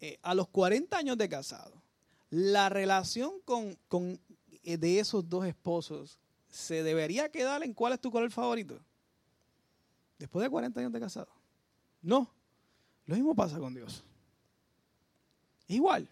[0.02, 1.82] eh, a los 40 años de casado,
[2.30, 4.20] la relación con, con
[4.64, 8.80] eh, de esos dos esposos se debería quedar en cuál es tu color favorito
[10.20, 11.30] después de 40 años de casado.
[12.02, 12.30] No,
[13.06, 14.04] lo mismo pasa con Dios.
[15.68, 16.08] Igual.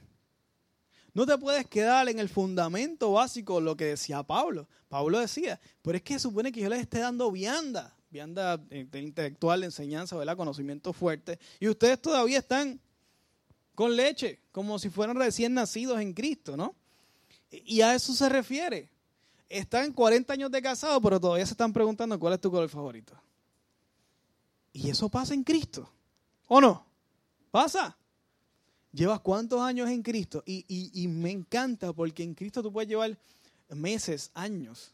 [1.13, 4.67] No te puedes quedar en el fundamento básico, lo que decía Pablo.
[4.87, 9.65] Pablo decía, pero es que supone que yo les esté dando vianda, vianda intelectual, de
[9.65, 10.37] enseñanza, ¿verdad?
[10.37, 12.79] conocimiento fuerte, y ustedes todavía están
[13.75, 16.75] con leche, como si fueran recién nacidos en Cristo, ¿no?
[17.49, 18.89] Y a eso se refiere.
[19.49, 23.13] Están 40 años de casado, pero todavía se están preguntando cuál es tu color favorito.
[24.77, 25.91] Y eso pasa en Cristo.
[26.47, 26.85] ¿O no?
[27.49, 27.97] Pasa.
[28.91, 30.43] Llevas cuántos años en Cristo.
[30.45, 33.17] Y, me encanta porque en Cristo tú puedes llevar
[33.69, 34.93] meses, años.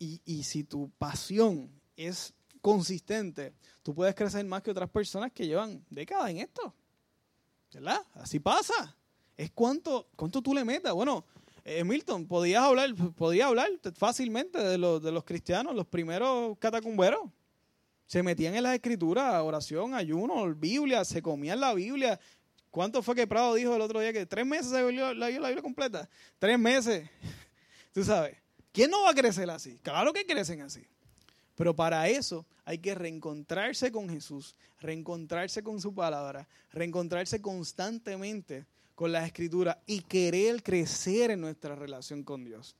[0.00, 5.46] Y, y si tu pasión es consistente, tú puedes crecer más que otras personas que
[5.46, 6.74] llevan décadas en esto.
[7.72, 8.00] ¿Verdad?
[8.14, 8.96] Así pasa.
[9.36, 10.92] Es cuánto, cuánto tú le metas.
[10.92, 11.24] Bueno,
[11.64, 17.30] eh, Milton, podías hablar, podía hablar fácilmente de los, de los cristianos, los primeros catacumberos
[18.10, 22.18] se metían en las escrituras, oración, ayuno, Biblia, se comían la Biblia.
[22.68, 25.46] ¿Cuánto fue que Prado dijo el otro día que tres meses se volvió la, la
[25.46, 26.10] Biblia completa?
[26.36, 27.08] Tres meses.
[27.94, 28.36] Tú sabes,
[28.72, 29.78] ¿quién no va a crecer así?
[29.80, 30.84] Claro que crecen así.
[31.54, 39.12] Pero para eso hay que reencontrarse con Jesús, reencontrarse con su palabra, reencontrarse constantemente con
[39.12, 42.74] la escritura y querer crecer en nuestra relación con Dios.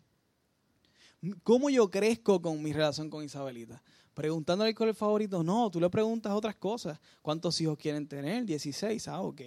[1.44, 3.80] ¿Cómo yo crezco con mi relación con Isabelita?
[4.20, 5.42] Preguntándole cuál es el favorito.
[5.42, 6.98] No, tú le preguntas otras cosas.
[7.22, 8.44] ¿Cuántos hijos quieren tener?
[8.44, 9.08] 16.
[9.08, 9.40] Ah, ok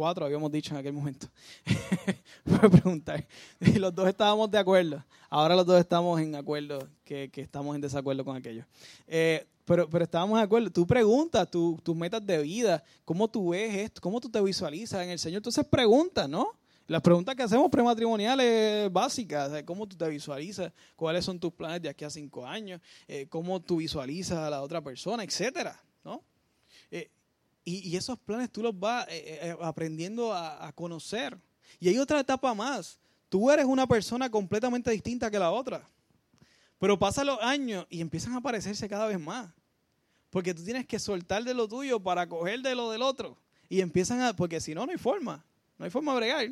[0.00, 1.26] cuatro habíamos dicho en aquel momento.
[2.46, 3.26] Fue preguntar.
[3.60, 5.04] Y los dos estábamos de acuerdo.
[5.28, 8.64] Ahora los dos estamos en acuerdo, que, estamos en desacuerdo con aquello.
[9.06, 10.70] Eh, pero, pero estábamos de acuerdo.
[10.70, 15.10] Tú preguntas tus metas de vida, cómo tú ves esto, cómo tú te visualizas en
[15.10, 15.40] el Señor.
[15.40, 16.54] Entonces preguntas, ¿no?
[16.90, 21.88] Las preguntas que hacemos prematrimoniales básicas, cómo tú te visualizas, cuáles son tus planes de
[21.88, 26.20] aquí a cinco años, eh, cómo tú visualizas a la otra persona, etcétera, ¿no?
[26.90, 27.08] Eh,
[27.64, 31.38] y, esos planes tú los vas eh, aprendiendo a, conocer.
[31.78, 32.98] Y hay otra etapa más.
[33.28, 35.88] Tú eres una persona completamente distinta que la otra.
[36.80, 39.48] Pero pasan los años y empiezan a aparecerse cada vez más.
[40.28, 43.38] Porque tú tienes que soltar de lo tuyo para coger de lo del otro.
[43.68, 44.34] Y empiezan a...
[44.34, 45.44] Porque si no, no hay forma.
[45.78, 46.50] No hay forma de bregar.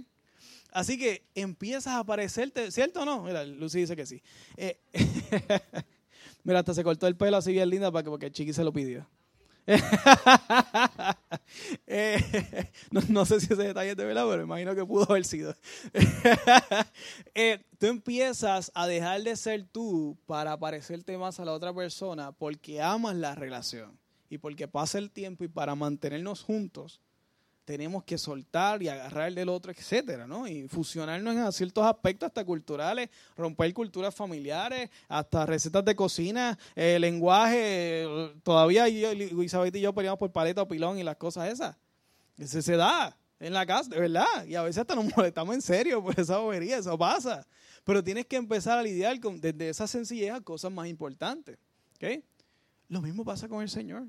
[0.72, 3.22] Así que empiezas a aparecerte, ¿cierto o no?
[3.22, 4.22] Mira, Lucy dice que sí.
[6.44, 9.06] mira, hasta se cortó el pelo así bien linda porque Chiqui se lo pidió.
[11.86, 12.70] Eh,
[13.08, 15.54] no, sé si ese detalle es de verdad, pero imagino que pudo haber sido.
[17.34, 22.32] Eh, tú empiezas a dejar de ser tú para parecerte más a la otra persona
[22.32, 27.00] porque amas la relación y porque pasa el tiempo y para mantenernos juntos
[27.68, 30.48] tenemos que soltar y agarrar del otro, etcétera, ¿no?
[30.48, 36.98] Y fusionarnos en ciertos aspectos hasta culturales, romper culturas familiares, hasta recetas de cocina, eh,
[36.98, 38.06] lenguaje.
[38.42, 41.76] Todavía yo, Isabel y yo peleamos por paleta o pilón y las cosas esas.
[42.38, 44.46] Eso se da en la casa, de verdad.
[44.46, 47.46] Y a veces hasta nos molestamos en serio por esa bobería, eso pasa.
[47.84, 51.58] Pero tienes que empezar a lidiar con, desde esa sencillez a cosas más importantes.
[51.96, 52.24] ¿okay?
[52.88, 54.06] Lo mismo pasa con el Señor.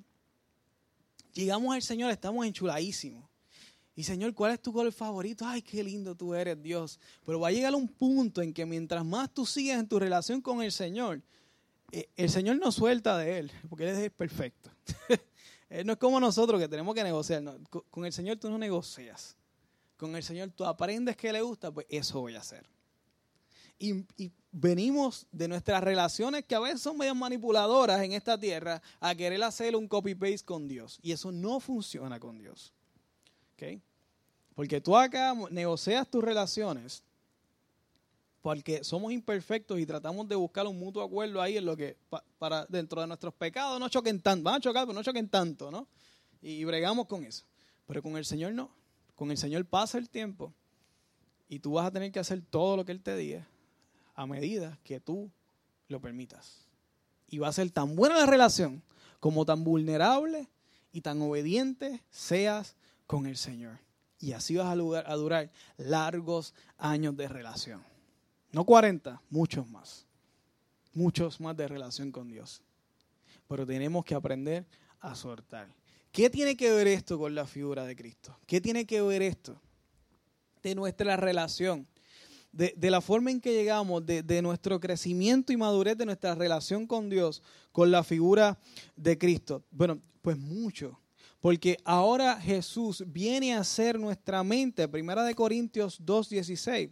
[1.34, 3.29] Llegamos al Señor, estamos enchuladísimos.
[4.00, 5.46] Y Señor, ¿cuál es tu color favorito?
[5.46, 6.98] Ay, qué lindo tú eres, Dios.
[7.26, 10.40] Pero va a llegar un punto en que mientras más tú sigues en tu relación
[10.40, 11.22] con el Señor,
[11.92, 14.72] eh, el Señor no suelta de Él, porque Él es perfecto.
[15.70, 17.44] él no es como nosotros que tenemos que negociar.
[17.92, 19.36] con el Señor tú no negocias.
[19.98, 22.66] Con el Señor tú aprendes que le gusta, pues eso voy a hacer.
[23.80, 24.06] Y,
[24.54, 29.44] venimos de nuestras relaciones que a veces son medio manipuladoras en esta tierra a querer
[29.44, 31.00] hacer un copy-paste con Dios.
[31.02, 32.74] Y eso no funciona con Dios.
[33.56, 33.84] ¿Okay?
[34.56, 37.04] Porque tú acá negocias tus relaciones
[38.42, 41.98] porque somos imperfectos y tratamos de buscar un mutuo acuerdo ahí en lo que
[42.38, 45.70] para dentro de nuestros pecados no choquen tanto, van a chocar, pero no choquen tanto,
[45.70, 45.88] ¿no?
[46.42, 47.44] Y, bregamos con eso.
[47.86, 48.70] Pero con el Señor no.
[49.16, 50.54] Con el Señor pasa el tiempo
[51.50, 53.46] y tú vas a tener que hacer todo lo que Él te diga
[54.16, 55.30] a medida que tú
[55.90, 56.66] lo permitas.
[57.28, 58.82] Y va a ser tan buena la relación
[59.20, 60.48] como tan vulnerable
[60.94, 63.80] y tan obediente seas con el Señor.
[64.20, 67.82] Y así vas a, durar largos años de relación.
[68.52, 70.06] No 40, muchos más.
[70.94, 72.62] Muchos más de relación con Dios.
[73.48, 74.66] Pero tenemos que aprender
[75.00, 75.68] a soltar.
[76.12, 78.38] ¿Qué tiene que ver esto con la figura de Cristo?
[78.46, 79.62] ¿Qué tiene que ver esto?
[80.62, 81.88] De nuestra relación,
[82.52, 86.88] de, la forma en que llegamos, de, de, nuestro crecimiento y madurez de nuestra relación
[86.88, 88.60] con Dios, con la figura
[88.98, 89.64] de Cristo.
[89.72, 91.00] Bueno, pues mucho.
[91.40, 96.92] Porque ahora Jesús viene a ser nuestra mente, Primera de Corintios 2.16,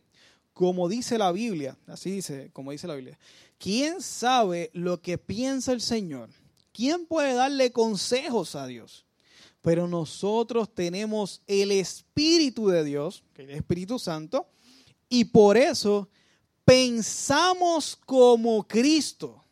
[0.54, 3.20] como dice la Biblia, así dice, como dice la Biblia.
[3.58, 6.30] ¿Quién sabe lo que piensa el Señor?
[6.72, 9.06] ¿Quién puede darle consejos a Dios?
[9.62, 14.48] Pero nosotros tenemos el Espíritu de Dios, que es el Espíritu Santo,
[15.10, 16.10] y por eso
[16.64, 19.44] pensamos como Cristo.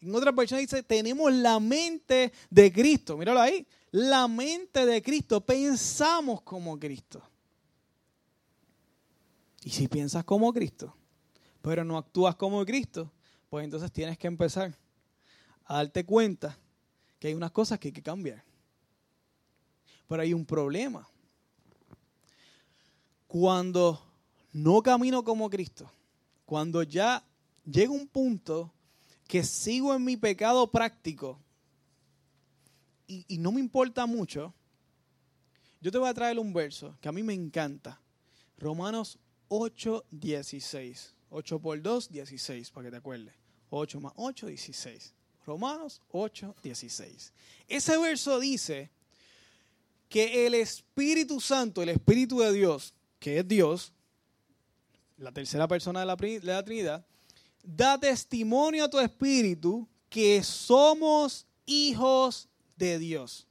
[0.00, 3.16] En otra persona dice, tenemos la mente de Cristo.
[3.16, 7.22] Míralo ahí la mente de Cristo, pensamos como Cristo.
[9.62, 10.94] Y si piensas como Cristo,
[11.62, 13.10] pero no actúas como Cristo,
[13.48, 14.76] pues entonces tienes que empezar
[15.64, 16.58] a darte cuenta
[17.18, 18.44] que hay unas cosas que hay que cambiar.
[20.06, 21.08] Pero hay un problema.
[23.26, 23.98] Cuando
[24.52, 25.90] no camino como Cristo,
[26.44, 27.24] cuando ya
[27.64, 28.70] llega un punto
[29.26, 31.40] que sigo en mi pecado práctico,
[33.06, 34.52] y, no me importa mucho,
[35.80, 38.00] yo te voy a traer un verso que a mí me encanta.
[38.58, 41.14] Romanos 8, 16.
[41.30, 43.34] 8 por 2, 16, para que te acuerdes.
[43.70, 45.14] 8 más 8, 16.
[45.46, 47.32] Romanos 8, 16.
[47.68, 48.90] Ese verso dice
[50.08, 53.92] que el Espíritu Santo, el Espíritu de Dios, que es Dios,
[55.18, 57.06] la tercera persona de la, de la Trinidad,
[57.62, 63.46] da testimonio a tu espíritu que somos hijos de Dios.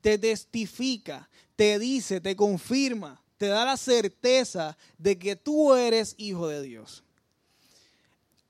[0.00, 6.48] Te testifica, te dice, te confirma, te da la certeza de que tú eres hijo
[6.48, 7.02] de Dios.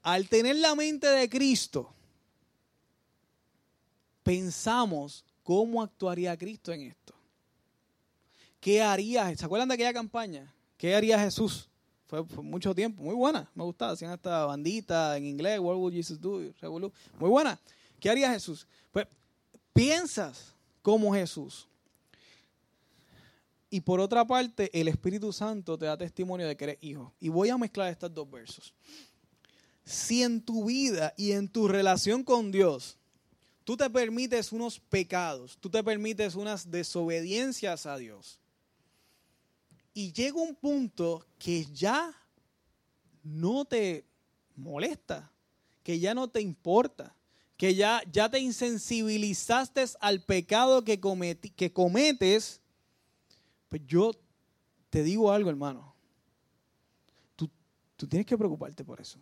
[0.03, 1.93] Al tener la mente de Cristo,
[4.23, 7.15] pensamos cómo actuaría Cristo en esto.
[8.61, 9.35] ¿Qué haría?
[9.37, 10.53] ¿Se acuerdan de aquella campaña?
[10.77, 11.69] ¿Qué haría Jesús?
[12.07, 13.93] Fue, mucho tiempo, muy buena, me gustaba.
[13.93, 16.41] Hacían esta bandita en inglés, What would Jesus do?
[17.19, 17.59] Muy buena.
[18.01, 18.67] ¿Qué haría Jesús?
[18.91, 19.07] Pues
[19.79, 21.69] piensas como Jesús.
[23.71, 27.15] Y por otra parte, el Espíritu Santo te da testimonio de que eres hijo.
[27.21, 28.75] Y voy a mezclar estos dos versos.
[29.85, 32.99] Si en tu vida y en tu relación con Dios,
[33.63, 38.41] tú te permites unos pecados, tú te permites unas desobediencias a Dios,
[39.95, 42.15] y llega un punto que ya
[43.23, 44.05] no te
[44.57, 45.31] molesta,
[45.83, 47.15] que ya no te importa,
[47.59, 51.01] que ya, ya te insensibilizaste al pecado que,
[51.57, 52.61] que cometes,
[53.69, 54.13] pues yo
[54.91, 55.93] te digo algo, hermano.
[57.35, 57.51] Tú,
[57.97, 59.19] tú tienes que preocuparte por eso.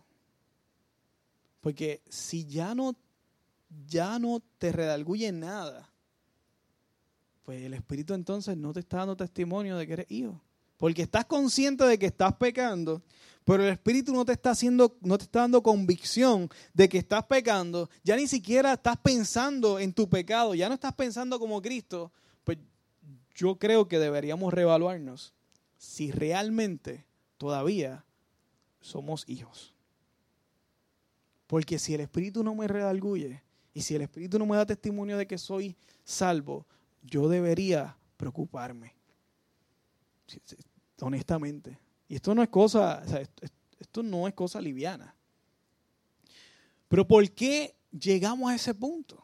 [1.61, 2.95] Porque si ya no,
[3.87, 5.91] ya no te redalguye nada,
[7.41, 10.39] pues el Espíritu entonces no te está dando testimonio de que eres hijo.
[10.77, 13.01] Porque estás consciente de que estás pecando,
[13.47, 17.23] pero el Espíritu no te está haciendo, no te está dando convicción de que estás
[17.27, 17.89] pecando.
[18.03, 22.11] Ya ni siquiera estás pensando en tu pecado, ya no estás pensando como Cristo.
[22.43, 22.57] Pues
[23.33, 25.33] yo creo que deberíamos reevaluarnos
[25.77, 27.05] si realmente
[27.37, 28.03] todavía
[28.81, 29.73] somos hijos.
[31.47, 35.17] Porque si el Espíritu no me redalguye y si el Espíritu no me da testimonio
[35.17, 36.65] de que soy salvo,
[37.01, 38.93] yo debería preocuparme
[40.99, 41.86] honestamente.
[42.07, 43.03] Y esto no es cosa,
[43.79, 45.13] esto no es cosa liviana.
[46.87, 49.23] Pero ¿por qué llegamos a ese punto?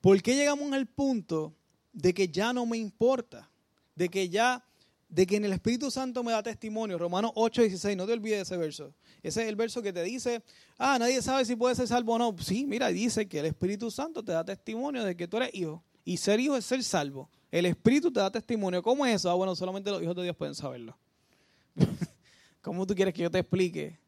[0.00, 1.54] ¿Por qué llegamos al punto
[1.92, 3.50] de que ya no me importa?
[3.96, 4.64] De que ya,
[5.08, 6.98] de que en el Espíritu Santo me da testimonio.
[6.98, 8.94] Romanos 8, 16, no te olvides de ese verso.
[9.24, 10.42] Ese es el verso que te dice,
[10.78, 12.36] ah, nadie sabe si puede ser salvo o no.
[12.38, 15.82] Sí, mira, dice que el Espíritu Santo te da testimonio de que tú eres hijo.
[16.04, 17.28] Y ser hijo es ser salvo.
[17.50, 18.82] El Espíritu te da testimonio.
[18.82, 19.30] ¿Cómo es eso?
[19.30, 20.96] Ah, bueno, solamente los hijos de Dios pueden saberlo.
[22.62, 23.98] ¿Cómo tú quieres que yo te explique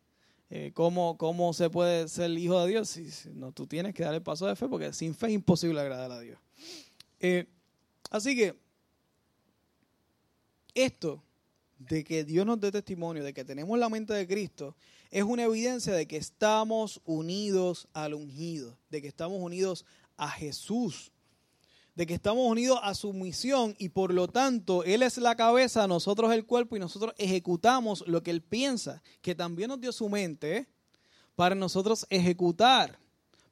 [0.50, 2.88] eh, cómo, cómo se puede ser hijo de Dios?
[2.90, 5.80] Si, no, tú tienes que dar el paso de fe porque sin fe es imposible
[5.80, 6.38] agradar a Dios.
[7.20, 7.46] Eh,
[8.11, 8.56] así que
[10.74, 11.22] esto
[11.78, 14.76] de que Dios nos dé testimonio, de que tenemos la mente de Cristo,
[15.11, 19.85] es una evidencia de que estamos unidos al ungido, de que estamos unidos
[20.16, 21.12] a Jesús
[22.01, 25.87] de que estamos unidos a su misión y por lo tanto Él es la cabeza,
[25.87, 30.09] nosotros el cuerpo y nosotros ejecutamos lo que Él piensa, que también nos dio su
[30.09, 30.67] mente
[31.37, 32.99] para nosotros ejecutar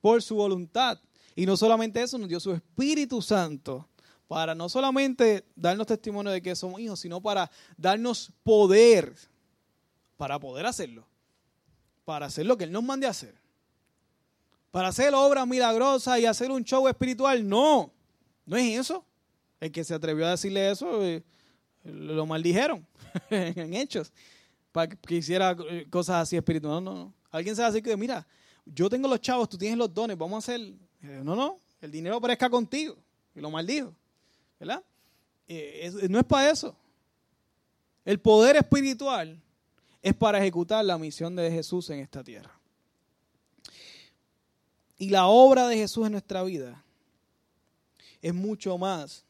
[0.01, 0.99] por su voluntad.
[1.37, 3.87] Y no solamente eso, nos dio su Espíritu Santo
[4.27, 9.15] para no solamente darnos testimonio de que somos hijos, sino para darnos poder
[10.17, 11.07] para poder hacerlo,
[12.07, 13.35] para hacer lo que Él nos mande a hacer.
[14.71, 17.93] Para hacer obras milagrosas y hacer un show espiritual, no.
[18.49, 19.05] ¿No es eso?
[19.61, 21.23] El que se atrevió a decirle eso eh,
[21.85, 22.87] lo maldijeron
[23.31, 24.11] en hechos
[24.73, 26.83] para que hiciera eh, cosas así espirituales.
[26.83, 27.15] No, no, no.
[27.31, 28.27] Alguien se va a decir que, mira,
[28.65, 30.61] yo tengo los chavos, tú tienes los dones, vamos a hacer.
[31.03, 32.97] Eh, no, no, el dinero aparezca contigo.
[33.35, 33.95] Y lo maldijo.
[34.59, 34.83] ¿Verdad?
[36.09, 36.75] no es para eso.
[38.05, 39.39] El poder espiritual
[40.03, 42.59] es para ejecutar la misión de Jesús en esta tierra.
[44.97, 46.83] Y la obra de Jesús en nuestra vida
[48.23, 49.25] es mucho más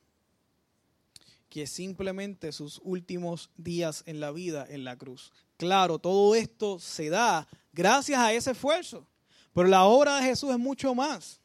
[1.48, 5.32] que simplemente sus últimos días en la vida en la cruz.
[5.56, 9.06] Claro, todo esto se da gracias a ese esfuerzo,
[9.52, 11.40] pero la obra de Jesús es mucho más.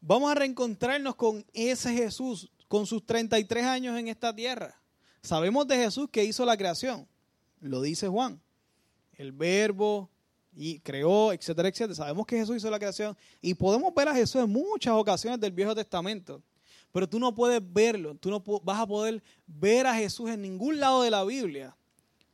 [0.00, 4.78] Vamos a reencontrarnos con ese Jesús, con sus 33 años en esta tierra.
[5.22, 7.06] Sabemos de Jesús que hizo la creación,
[7.60, 8.40] lo dice Juan.
[9.12, 10.10] El verbo
[10.56, 11.94] y creó, etcétera, etcétera.
[11.94, 15.52] Sabemos que Jesús hizo la creación y podemos ver a Jesús en muchas ocasiones del
[15.52, 16.42] Viejo Testamento.
[16.92, 20.78] Pero tú no puedes verlo, tú no vas a poder ver a Jesús en ningún
[20.78, 21.76] lado de la Biblia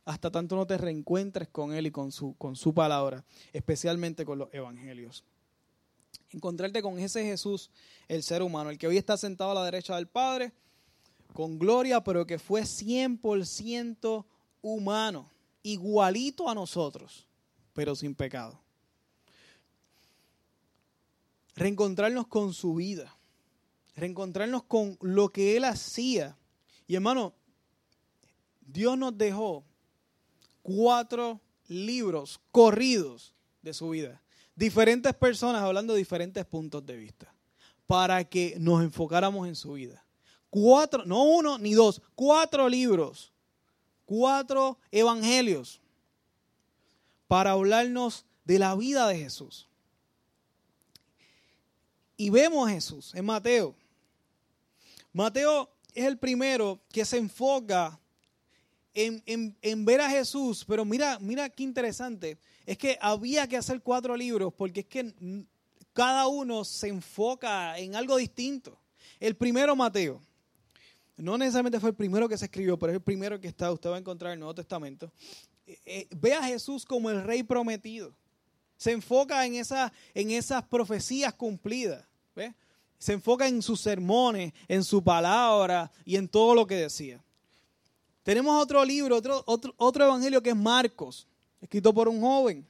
[0.05, 4.39] hasta tanto no te reencuentres con Él y con su, con su palabra, especialmente con
[4.39, 5.23] los evangelios.
[6.31, 7.69] Encontrarte con ese Jesús,
[8.07, 10.53] el ser humano, el que hoy está sentado a la derecha del Padre,
[11.33, 14.25] con gloria, pero que fue 100%
[14.61, 15.29] humano,
[15.63, 17.27] igualito a nosotros
[17.81, 18.61] pero sin pecado.
[21.55, 23.17] Reencontrarnos con su vida,
[23.95, 26.37] reencontrarnos con lo que Él hacía.
[26.85, 27.33] Y hermano,
[28.59, 29.65] Dios nos dejó
[30.61, 34.21] cuatro libros corridos de su vida.
[34.55, 37.33] Diferentes personas hablando de diferentes puntos de vista.
[37.87, 40.05] Para que nos enfocáramos en su vida.
[40.51, 43.33] Cuatro, no uno ni dos, cuatro libros.
[44.05, 45.80] Cuatro evangelios.
[47.31, 49.69] Para hablarnos de la vida de Jesús.
[52.17, 53.73] Y vemos a Jesús en Mateo.
[55.13, 57.97] Mateo es el primero que se enfoca
[58.93, 62.37] en, ver a Jesús, pero mira, mira qué interesante.
[62.65, 65.13] Es que había que hacer cuatro libros porque es que
[65.93, 68.77] cada uno se enfoca en algo distinto.
[69.21, 70.21] El primero, Mateo.
[71.15, 73.89] No necesariamente fue el primero que se escribió, pero es el primero que está, usted
[73.89, 75.09] va a encontrar en el Nuevo Testamento.
[75.71, 78.13] Eh, eh, ve a Jesús como el rey prometido.
[78.75, 82.05] Se enfoca en, en esas profecías cumplidas.
[82.97, 87.23] Se enfoca en sus sermones, en su palabra y en todo lo que decía.
[88.21, 91.25] Tenemos otro libro, otro, otro, otro evangelio que es Marcos,
[91.61, 92.67] escrito por un joven.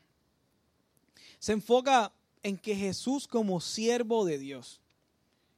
[1.37, 4.79] Se enfoca en que Jesús como siervo de Dios,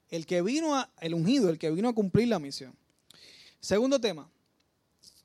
[0.10, 2.76] el que vino a, el ungido, el que vino a cumplir la misión.
[3.60, 4.28] Segundo tema,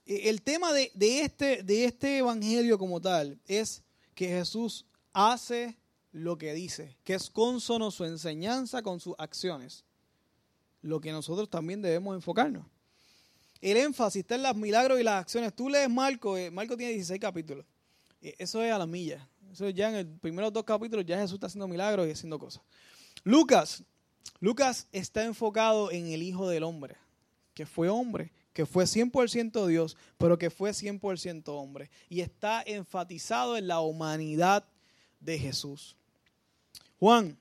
[0.09, 3.83] el tema este, de este evangelio como tal es
[4.15, 5.77] que Jesús hace
[6.13, 9.85] lo que dice, que es consono su enseñanza con sus acciones,
[10.81, 12.65] lo que nosotros también debemos enfocarnos
[13.61, 15.55] el énfasis está en los milagros y las acciones.
[15.55, 17.67] Tú lees Marco, eh, Marco tiene 16 capítulos.
[18.21, 19.29] Eh, eso es a la milla.
[19.53, 22.63] Eso ya en los primeros dos capítulos ya Jesús está haciendo milagros y haciendo cosas.
[23.25, 23.83] Lucas,
[24.41, 26.97] Lucas está enfocado en el Hijo del Hombre,
[27.55, 31.91] que fue hombre, que fue 100% Dios, pero que fue 100% hombre.
[32.09, 34.65] Y está enfatizado en la humanidad
[35.21, 35.95] de Jesús.
[36.99, 37.39] Juan,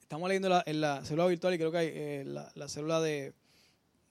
[0.00, 3.34] estamos leyendo en la célula virtual y creo que eh, la célula de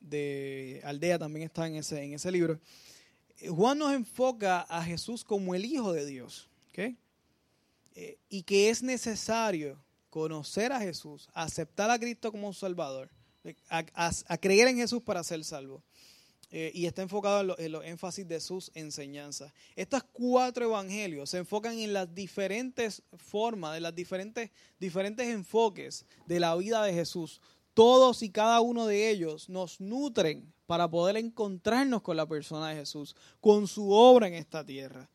[0.02, 2.60] de Aldea también está en ese, en ese libro.
[3.38, 6.50] Eh, Juan nos enfoca a Jesús como el Hijo de Dios.
[7.94, 9.78] Eh, y que es necesario
[10.10, 13.10] conocer a Jesús, aceptar a Cristo como Salvador,
[13.44, 15.84] eh, a, creer en Jesús para ser salvo.
[16.52, 19.54] y está enfocado en los énfasis de sus enseñanzas.
[19.74, 26.42] Estos cuatro evangelios se enfocan en las diferentes formas, de las diferentes, diferentes enfoques de
[26.42, 27.40] la vida de Jesús
[27.74, 32.76] todos y cada uno de ellos nos nutren para poder encontrarnos con la persona de
[32.76, 35.10] Jesús, con su obra en esta tierra.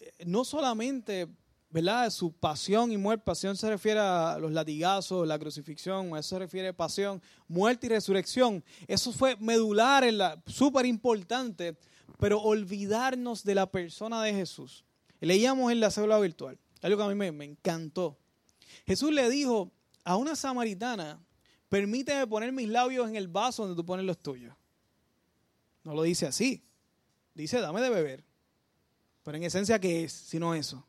[0.00, 1.28] Eh, no solamente,
[1.72, 2.10] ¿verdad?
[2.10, 6.68] Su pasión y muerte, pasión se refiere a los latigazos, la crucifixión, eso se refiere
[6.68, 8.62] a pasión, muerte y resurrección.
[8.86, 10.04] Eso fue medular,
[10.46, 11.78] súper importante,
[12.18, 14.84] pero olvidarnos de la persona de Jesús.
[15.20, 18.18] Leíamos en la célula virtual, algo que a mí me, me encantó.
[18.86, 19.72] Jesús le dijo
[20.04, 21.24] a una samaritana,
[21.70, 24.54] permíteme poner mis labios en el vaso donde tú pones los tuyos.
[25.84, 26.62] No lo dice así.
[27.34, 28.24] Dice, dame de beber.
[29.22, 30.12] Pero en esencia, ¿qué es?
[30.12, 30.86] Sino eso.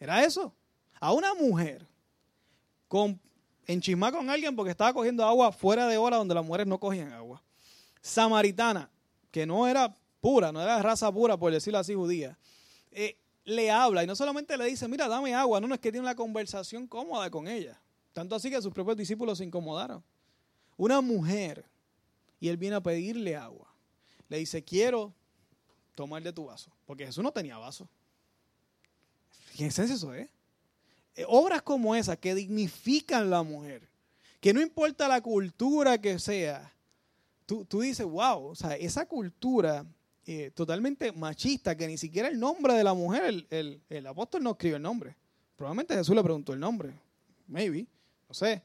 [0.00, 0.52] ¿Era eso?
[0.98, 1.86] A una mujer
[2.88, 3.20] con,
[3.66, 7.12] enchismar con alguien porque estaba cogiendo agua fuera de hora donde las mujeres no cogían
[7.12, 7.42] agua.
[8.00, 8.90] Samaritana,
[9.30, 12.36] que no era pura, no era raza pura, por decirlo así, judía.
[12.90, 15.92] Eh, le habla y no solamente le dice, mira, dame agua, no, no es que
[15.92, 17.80] tiene una conversación cómoda con ella.
[18.12, 20.02] Tanto así que sus propios discípulos se incomodaron.
[20.76, 21.64] Una mujer,
[22.40, 23.68] y él viene a pedirle agua.
[24.28, 25.12] Le dice, quiero
[25.94, 26.70] tomar de tu vaso.
[26.86, 27.88] Porque Jesús no tenía vaso.
[29.60, 30.26] ¿Qué es eso, eh?
[31.16, 31.24] eh?
[31.28, 33.86] Obras como esas que dignifican la mujer.
[34.40, 36.72] Que no importa la cultura que sea.
[37.44, 39.84] Tú, dices, wow, o sea, esa cultura
[40.24, 44.52] eh, totalmente machista, que ni siquiera el nombre de la mujer, el, el, apóstol no
[44.52, 45.14] escribe el nombre.
[45.56, 46.98] Probablemente Jesús le preguntó el nombre.
[47.46, 47.86] Maybe
[48.26, 48.62] no sé,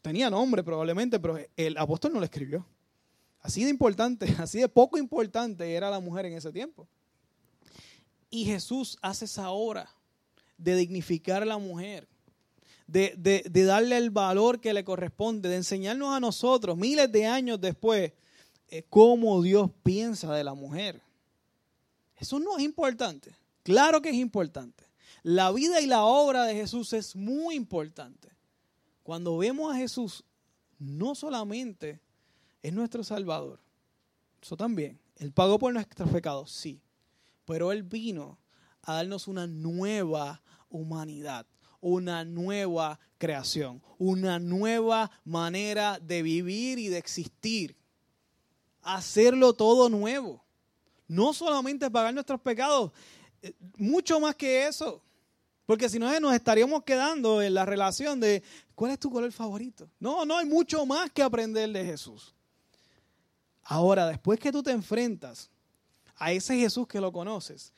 [0.00, 2.64] tenía nombre probablemente, pero el apóstol no lo escribió.
[3.42, 6.88] Así de importante, así de poco importante era la mujer en ese tiempo.
[8.30, 9.99] Y Jesús hace esa obra
[10.60, 12.06] de dignificar a la mujer,
[12.86, 17.60] de, de, darle el valor que le corresponde, de enseñarnos a nosotros, miles de años
[17.60, 18.12] después,
[18.68, 21.00] eh, cómo Dios piensa de la mujer.
[22.16, 23.34] Eso no es importante.
[23.62, 24.84] Claro que es importante.
[25.22, 28.28] La vida y la obra de Jesús es muy importante.
[29.02, 30.24] Cuando vemos a Jesús,
[30.78, 32.00] no solamente
[32.62, 33.60] es nuestro Salvador,
[34.42, 34.98] eso también.
[35.16, 36.80] Él pagó por nuestros pecados, sí,
[37.44, 38.38] pero Él vino
[38.82, 41.46] a darnos una nueva humanidad,
[41.80, 47.76] una nueva creación, una nueva manera de vivir y de existir.
[48.82, 50.42] Hacerlo todo nuevo.
[51.06, 52.92] No solamente pagar nuestros pecados,
[53.42, 55.02] eh, mucho más que eso.
[55.66, 58.42] Porque si no, nos estaríamos quedando en la relación de
[58.74, 59.88] cuál es tu color favorito.
[60.00, 62.34] No, no, hay mucho más que aprender de Jesús.
[63.62, 65.50] Ahora, después que tú te enfrentas
[66.16, 67.72] a ese Jesús que lo conoces,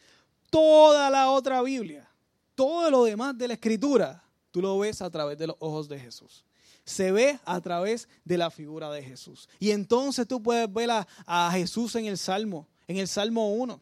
[0.49, 2.09] toda la otra Biblia,
[2.55, 5.99] todo lo demás de la Escritura, tú lo ves a través de los ojos de
[5.99, 6.45] Jesús.
[6.85, 9.49] Se ve a través de la figura de Jesús.
[9.59, 13.81] Y entonces tú puedes ver a, Jesús en el Salmo, en el Salmo 1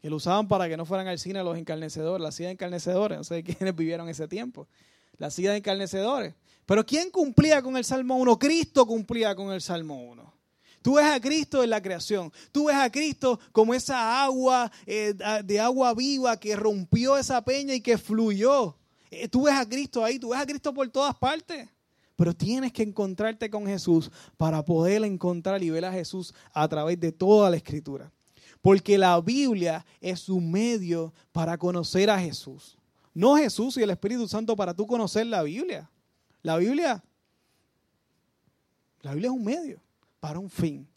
[0.00, 3.18] que lo usaban para que no fueran al cine los encarnecedores, la silla de encarnecedores,
[3.18, 4.68] no sé quiénes vivieron ese tiempo,
[5.16, 6.34] la silla de encarnecedores.
[6.66, 8.38] Pero ¿quién cumplía con el Salmo 1?
[8.38, 10.37] Cristo cumplía con el Salmo 1.
[10.82, 15.14] Tú ves a Cristo en la creación, tú ves a Cristo como esa agua eh,
[15.44, 18.76] de agua viva que rompió esa peña y que fluyó.
[19.10, 21.68] Eh, tú ves a Cristo ahí, tú ves a Cristo por todas partes.
[22.14, 26.98] Pero tienes que encontrarte con Jesús para poder encontrar y ver a Jesús a través
[26.98, 28.10] de toda la escritura.
[28.60, 32.76] Porque la Biblia es un medio para conocer a Jesús.
[33.14, 35.88] No Jesús y el Espíritu Santo para tú conocer la Biblia.
[36.42, 37.02] La Biblia,
[39.02, 39.80] la Biblia es un medio
[40.20, 40.88] para un fin,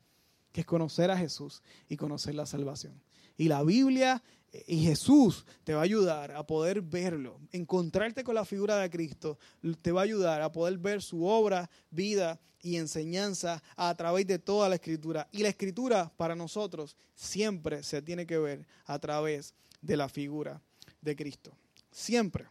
[0.52, 3.02] que es conocer a Jesús y conocer la salvación.
[3.38, 4.22] Y la Biblia
[4.68, 9.38] y Jesús te va a ayudar a poder verlo, encontrarte con la figura de Cristo,
[9.82, 14.40] te va a ayudar a poder ver su obra, vida y enseñanza a través de
[14.40, 15.28] toda la escritura.
[15.32, 20.62] Y la escritura para nosotros siempre se tiene que ver a través de la figura
[21.02, 21.54] de Cristo.
[21.92, 22.46] Siempre.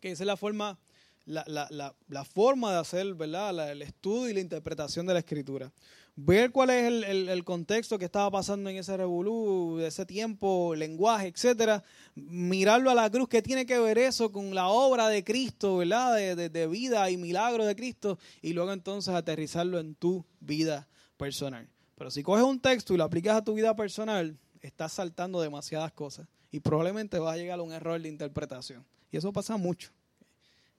[0.00, 0.78] Que esa es la forma,
[1.24, 3.70] la, la, la, forma de hacer ¿verdad?
[3.70, 5.72] el estudio y la interpretación de la escritura
[6.14, 11.28] ver cuál es el, contexto que estaba pasando en ese revolú, de ese tiempo, lenguaje,
[11.28, 11.82] etcétera,
[12.14, 16.14] mirarlo a la cruz, ¿qué tiene que ver eso con la obra de Cristo, verdad?
[16.14, 21.68] De, de, vida y milagro de Cristo, y luego entonces aterrizarlo en tu vida personal.
[21.96, 25.92] Pero si coges un texto y lo aplicas a tu vida personal, estás saltando demasiadas
[25.92, 28.84] cosas y probablemente vas a llegar a un error de interpretación.
[29.10, 29.90] Y eso pasa mucho.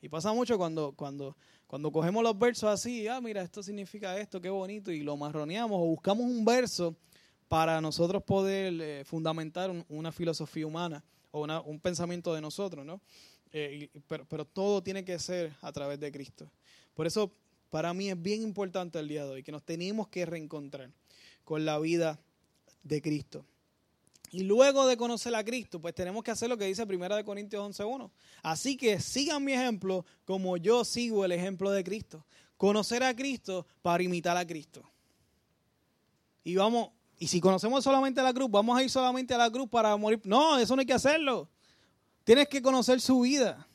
[0.04, 1.36] Y pasa mucho cuando, cuando
[1.74, 5.76] cuando cogemos los versos así, ah, mira, esto significa esto, qué bonito, y lo marroneamos
[5.82, 6.95] o buscamos un verso
[7.47, 13.01] para nosotros poder eh, fundamentar una filosofía humana o un pensamiento de nosotros, ¿no?
[13.51, 16.47] Eh, pero, pero todo tiene que ser a través de Cristo.
[16.93, 17.32] Por eso,
[17.72, 20.91] para mí es bien importante el día de hoy que nos tenemos que reencontrar
[21.43, 22.20] con la vida
[22.84, 23.47] de Cristo.
[24.34, 27.77] Y luego de conocer a Cristo, pues tenemos que hacer lo que dice 1 Corintios
[27.77, 28.09] 11.1.
[28.41, 32.25] Así que sigan mi ejemplo como yo sigo el ejemplo de Cristo.
[32.57, 34.81] Conocer a Cristo para imitar a Cristo.
[36.43, 39.51] Y vamos, y si conocemos solamente a la cruz, vamos a ir solamente a la
[39.51, 40.19] cruz para morir.
[40.23, 41.47] No, eso no hay que hacerlo.
[42.23, 43.67] Tienes que conocer su vida.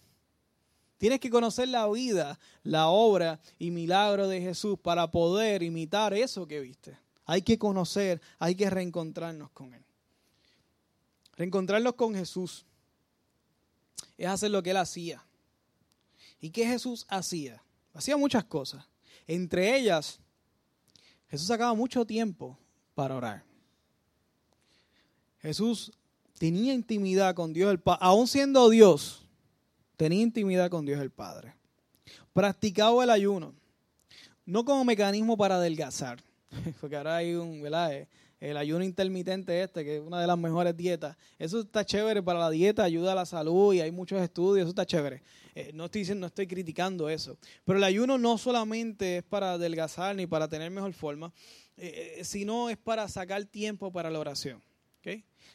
[0.97, 6.49] Tienes que conocer la vida, la obra y milagro de Jesús para poder imitar eso
[6.49, 6.99] que viste.
[7.27, 9.85] Hay que conocer, hay que reencontrarnos con Él.
[11.39, 12.67] Reencontrarlos con Jesús
[14.17, 15.25] es hacer lo que él hacía.
[16.41, 17.63] ¿Y qué Jesús hacía?
[17.95, 18.85] Hacía muchas cosas.
[19.25, 20.19] Entre ellas,
[21.29, 22.59] Jesús sacaba mucho tiempo
[22.93, 23.45] para orar.
[25.41, 25.93] Jesús
[26.41, 29.25] tenía intimidad con Dios el Padre, aún siendo Dios,
[29.97, 31.55] tenía intimidad con Dios el Padre.
[32.33, 33.55] Practicaba el ayuno,
[34.45, 36.21] no como mecanismo para adelgazar,
[36.81, 37.63] porque ahora hay un.
[38.41, 41.17] El ayuno intermitente este, que es una de las mejores dietas.
[41.39, 44.71] Eso está chévere para la dieta, ayuda a la salud y hay muchos estudios, eso
[44.71, 45.23] está chévere.
[45.57, 47.37] Eh, no estoy no estoy criticando eso.
[47.65, 51.33] Pero el ayuno no solamente es para adelgazar ni para tener mejor forma,
[51.77, 54.63] eh, eh, sino es para sacar tiempo para la oración.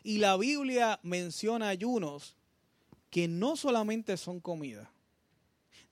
[0.05, 2.35] Y la Biblia menciona ayunos
[3.09, 4.91] que no solamente son comida.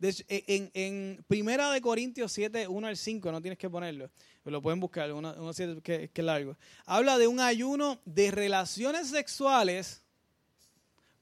[0.01, 4.09] en, en Primera de Corintios 7, 1 al 5, no tienes que ponerlo
[4.45, 5.35] lo pueden buscar, uno,
[5.83, 6.57] que, que largo.
[6.85, 10.01] Habla de un ayuno de relaciones sexuales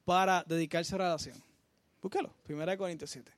[0.06, 1.44] para dedicarse a oración.
[2.02, 3.32] Búscalo, 1 Corintios 7.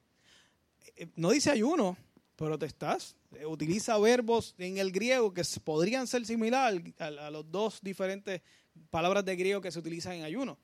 [0.98, 1.98] Eh, no dice ayuno,
[2.36, 3.16] pero te estás.
[3.36, 8.42] Eh, utiliza verbos en el griego que podrían ser similares a, a los dos diferentes
[8.90, 10.58] palabras de griego que se utilizan en ayuno.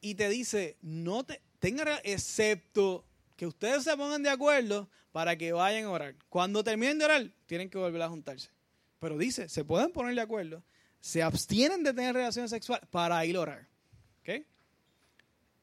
[0.00, 5.52] Y te dice, no te, tenga, excepto que ustedes se pongan de acuerdo para que
[5.52, 6.14] vayan a orar.
[6.28, 8.50] Cuando terminen de orar, tienen que volver a juntarse.
[8.98, 10.64] Pero dice, se pueden poner de acuerdo,
[11.00, 13.68] se abstienen de tener relaciones sexuales para ir a orar.
[14.20, 14.44] ¿Okay?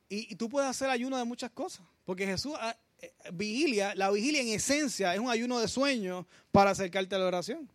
[0.07, 4.41] Y, tú puedes hacer ayuno de muchas cosas, porque Jesús, ah, eh, vigilia, la vigilia
[4.41, 7.69] en esencia es un ayuno de sueño para acercarte a la oración.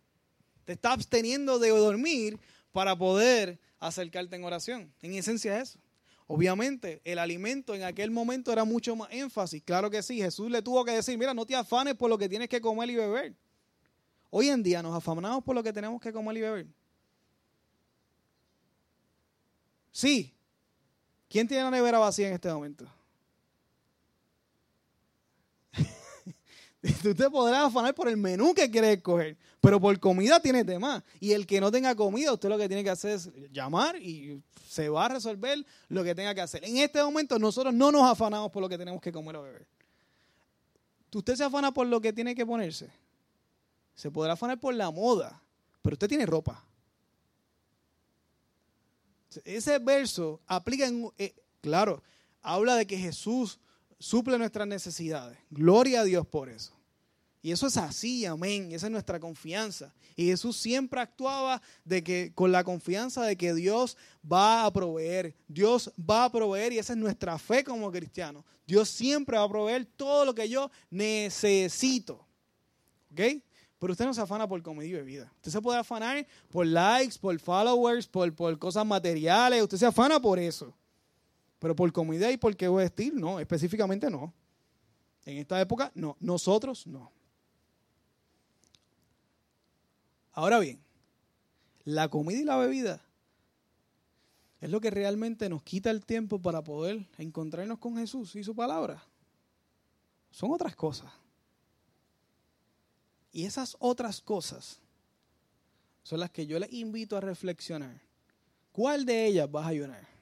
[0.65, 2.39] Te está absteniendo de dormir
[2.71, 4.91] para poder acercarte en oración.
[5.03, 5.79] En esencia es eso.
[6.25, 9.61] Obviamente, el alimento en aquel momento era mucho más énfasis.
[9.63, 12.27] Claro que sí, Jesús le tuvo que decir, mira, no te afanes por lo que
[12.27, 13.35] tienes que comer y beber.
[14.29, 16.67] Hoy en día nos afanamos por lo que tenemos que comer y beber.
[19.91, 20.33] Sí.
[21.29, 22.85] ¿Quién tiene la nevera vacía en este momento?
[27.01, 31.03] Tú te podrás afanar por el menú que quieres escoger, pero por comida tienes demás.
[31.19, 34.41] Y el que no tenga comida, usted lo que tiene que hacer es llamar y
[34.67, 36.63] se va a resolver lo que tenga que hacer.
[36.63, 39.67] En este momento nosotros no nos afanamos por lo que tenemos que comer o beber.
[41.13, 42.89] Usted se afana por lo que tiene que ponerse
[43.97, 45.41] se podrá afanar por la moda,
[45.81, 46.63] pero usted tiene ropa.
[49.43, 52.03] Ese verso aplica en, eh, claro,
[52.43, 53.59] habla de que Jesús
[53.97, 55.39] suple nuestras necesidades.
[55.49, 56.73] Gloria a Dios por eso.
[57.41, 58.71] Y eso es así, amén.
[58.71, 59.91] Esa es nuestra confianza.
[60.15, 63.97] Y Jesús siempre actuaba de que, con la confianza de que Dios
[64.31, 65.35] va a proveer.
[65.47, 68.45] Dios va a proveer y esa es nuestra fe como cristianos.
[68.67, 72.27] Dios siempre va a proveer todo lo que yo necesito.
[73.11, 73.41] ¿Ok?
[73.79, 75.31] Pero usted no se afana por comida y bebida.
[75.35, 79.61] Usted se puede afanar por likes, por followers, por, cosas materiales.
[79.61, 80.73] Usted se afana por eso.
[81.59, 84.33] Pero por comida y por qué vestir, no, específicamente no.
[85.25, 86.17] En esta época, no.
[86.19, 87.11] Nosotros, no.
[90.33, 90.79] Ahora bien,
[91.83, 93.01] la comida y la bebida
[94.59, 98.55] es lo que realmente nos quita el tiempo para poder encontrarnos con Jesús y su
[98.55, 99.03] palabra.
[100.31, 101.11] Son otras cosas.
[103.31, 104.79] Y esas otras cosas
[106.03, 108.01] son las que yo les invito a reflexionar.
[108.71, 110.17] ¿Cuál de ellas vas a ayunar?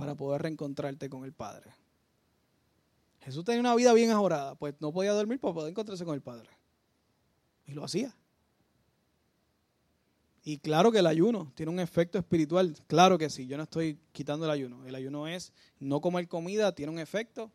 [0.00, 1.70] para poder reencontrarte con el Padre.
[3.20, 6.22] Jesús tenía una vida bien ahorrada, pues no podía dormir para poder encontrarse con el
[6.22, 6.48] Padre.
[7.66, 8.16] Y lo hacía.
[10.42, 13.98] Y claro que el ayuno tiene un efecto espiritual, claro que sí, yo no estoy
[14.12, 14.86] quitando el ayuno.
[14.86, 17.52] El ayuno es no comer comida, tiene un efecto,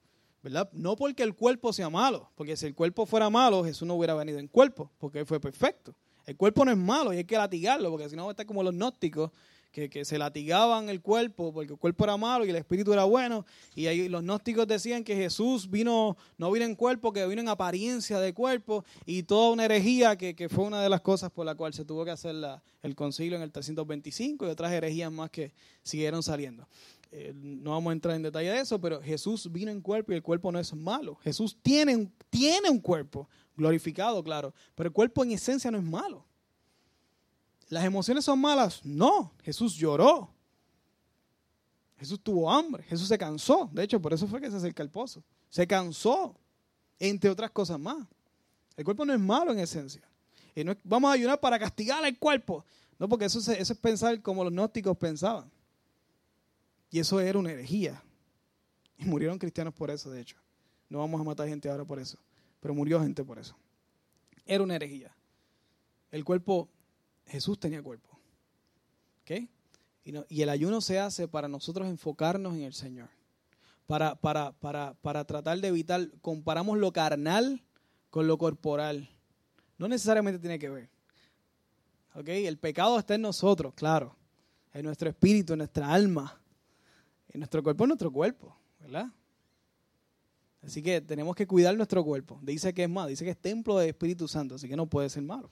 [0.74, 4.14] No porque el cuerpo sea malo, porque si el cuerpo fuera malo, Jesús no hubiera
[4.14, 5.96] venido en cuerpo, porque él fue perfecto.
[6.26, 8.74] El cuerpo no es malo y hay que latigarlo, porque si no está como los
[8.74, 9.32] gnósticos
[9.90, 13.46] que, se latigaban el cuerpo porque el cuerpo era malo y el espíritu era bueno.
[13.76, 17.50] Y ahí los gnósticos decían que Jesús vino, no vino en cuerpo, que vino en
[17.50, 21.46] apariencia de cuerpo y toda una herejía que, que fue una de las cosas por
[21.46, 25.12] la cual se tuvo que hacer la, el concilio en el 325 y otras herejías
[25.12, 25.52] más que
[25.84, 26.68] siguieron saliendo.
[27.18, 30.16] Eh, no vamos a entrar en detalle de eso, pero Jesús vino en cuerpo y
[30.16, 31.16] el cuerpo no es malo.
[31.24, 36.26] Jesús tiene, tiene un cuerpo glorificado, claro, pero el cuerpo en esencia no es malo.
[37.70, 38.82] ¿Las emociones son malas?
[38.84, 40.30] No, Jesús lloró.
[41.98, 43.70] Jesús tuvo hambre, Jesús se cansó.
[43.72, 45.24] De hecho, por eso fue que se acerca al pozo.
[45.50, 46.36] Se cansó,
[47.00, 48.06] entre otras cosas más.
[48.76, 50.02] El cuerpo no es malo en esencia.
[50.54, 52.66] Y no vamos a ayunar para castigar al cuerpo.
[53.00, 55.50] No, porque eso, eso es pensar como los gnósticos pensaban.
[56.96, 58.02] Y eso era una herejía.
[58.98, 60.38] Y murieron cristianos por eso, de hecho.
[60.88, 62.18] No vamos a matar gente ahora por eso.
[62.62, 63.54] Pero murió gente por eso.
[64.46, 65.14] Era una herejía.
[66.10, 66.70] El cuerpo
[67.26, 68.18] Jesús tenía cuerpo.
[69.24, 69.46] ¿Ok?
[70.30, 73.10] Y, el ayuno se hace para nosotros enfocarnos en el Señor.
[73.88, 77.62] Para, para, para, para tratar de evitar, comparamos lo carnal
[78.10, 79.10] con lo corporal.
[79.78, 80.90] No necesariamente tiene que ver.
[82.14, 82.30] ¿Ok?
[82.30, 84.16] El pecado está en nosotros, claro.
[84.74, 86.40] En nuestro espíritu, en nuestra alma.
[87.36, 88.56] En nuestro cuerpo, en nuestro cuerpo.
[88.80, 89.08] ¿Verdad?
[90.64, 92.40] Así que tenemos que cuidar nuestro cuerpo.
[92.42, 95.10] Dice que es más, dice que es templo del Espíritu Santo, así que no puede
[95.10, 95.52] ser malo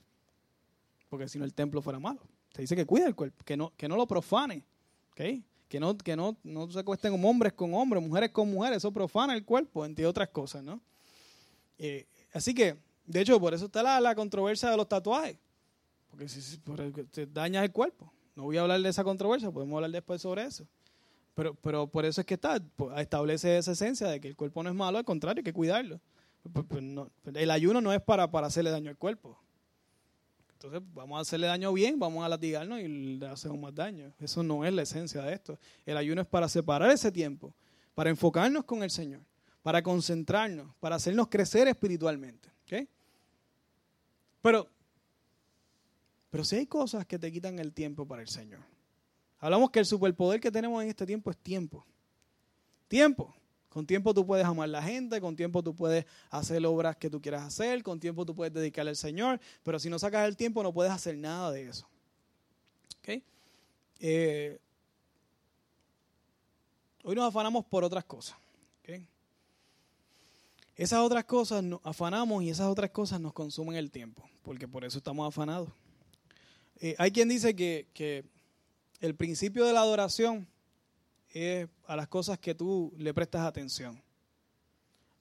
[1.14, 2.22] porque si no el templo fuera malo.
[2.56, 4.66] Se dice que cuida el cuerpo, que no, que no lo profane,
[5.12, 5.44] ¿okay?
[5.70, 9.36] que no, que no, no se acuesten hombres con hombres, mujeres con mujeres, eso profana
[9.36, 10.82] el cuerpo, entre otras cosas, ¿no?
[11.78, 15.38] Eh, así que, de hecho, por eso está la, controversia de los tatuajes,
[16.10, 16.58] porque si
[17.12, 18.12] te dañas el cuerpo.
[18.36, 20.68] No voy a hablar de esa controversia, podemos hablar después sobre eso.
[21.34, 22.62] Pero, pero por eso es que está,
[22.98, 26.00] establece esa esencia de que el cuerpo no es malo, al contrario, hay que cuidarlo.
[27.34, 29.38] El ayuno no es para, para hacerle daño al cuerpo.
[30.54, 34.14] Entonces vamos a hacerle daño bien, vamos a latigarnos y le hacemos más daño.
[34.20, 35.60] Eso no es la esencia de esto.
[35.86, 37.54] El ayuno es para separar ese tiempo,
[37.96, 39.22] para enfocarnos con el Señor,
[39.62, 42.50] para concentrarnos, para hacernos crecer espiritualmente.
[44.42, 44.70] Pero,
[46.30, 48.60] pero si hay cosas que te quitan el tiempo para el Señor.
[49.44, 51.86] Hablamos que el superpoder que tenemos en este tiempo es tiempo.
[52.88, 53.36] Tiempo.
[53.68, 57.10] Con tiempo tú puedes amar a la gente, con tiempo tú puedes hacer obras que
[57.10, 60.38] tú quieras hacer, con tiempo tú puedes dedicarle al Señor, pero si no sacas el
[60.38, 61.86] tiempo no puedes hacer nada de eso.
[64.00, 64.60] Eh,
[67.04, 68.38] hoy nos afanamos por otras cosas.
[70.78, 74.86] Esas otras cosas nos afanamos y esas otras cosas nos consumen el tiempo, porque por
[74.86, 75.70] eso estamos afanados.
[76.80, 78.24] Eh, hay quien dice que, que
[79.00, 80.48] el principio de la adoración
[81.30, 84.02] es a las cosas que tú le prestas atención.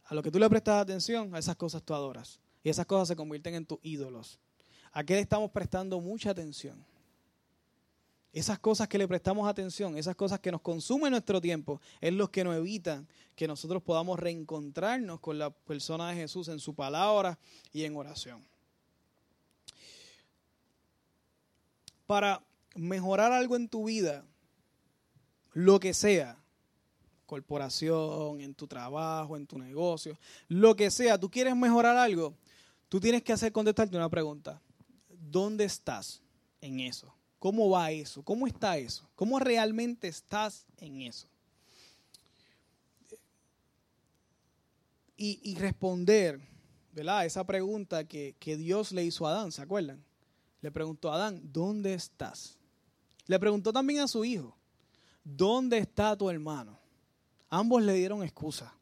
[0.05, 2.41] A lo que tú le prestas atención, a esas cosas tú adoras.
[2.63, 4.39] Y esas cosas se convierten en tus ídolos.
[4.93, 6.85] ¿A qué le estamos prestando mucha atención?
[8.33, 12.31] Esas cosas que le prestamos atención, esas cosas que nos consumen nuestro tiempo, es lo
[12.31, 17.39] que nos evitan que nosotros podamos reencontrarnos con la persona de Jesús en su palabra
[17.73, 18.43] y en oración.
[22.07, 22.43] Para
[22.75, 24.25] mejorar algo en tu vida,
[25.53, 26.39] lo que sea,
[27.27, 30.19] corporación, en tu trabajo, en tu negocio,
[30.49, 32.35] lo que sea, tú quieres mejorar algo,
[32.89, 34.61] tú tienes que hacer contestarte una pregunta.
[35.09, 36.21] ¿Dónde estás
[36.61, 37.15] en eso?
[37.39, 38.23] ¿Cómo va eso?
[38.23, 39.09] ¿Cómo está eso?
[39.15, 41.27] ¿Cómo realmente estás en eso?
[45.17, 46.41] Y, responder,
[46.93, 47.25] ¿verdad?
[47.25, 50.05] Esa pregunta que, que Dios le hizo a Adán, ¿se acuerdan?
[50.61, 52.59] Le preguntó a Adán, ¿dónde estás?
[53.27, 54.57] Le preguntó también a su hijo,
[55.25, 56.79] ¿dónde está tu hermano?
[57.49, 58.75] Ambos le dieron excusa.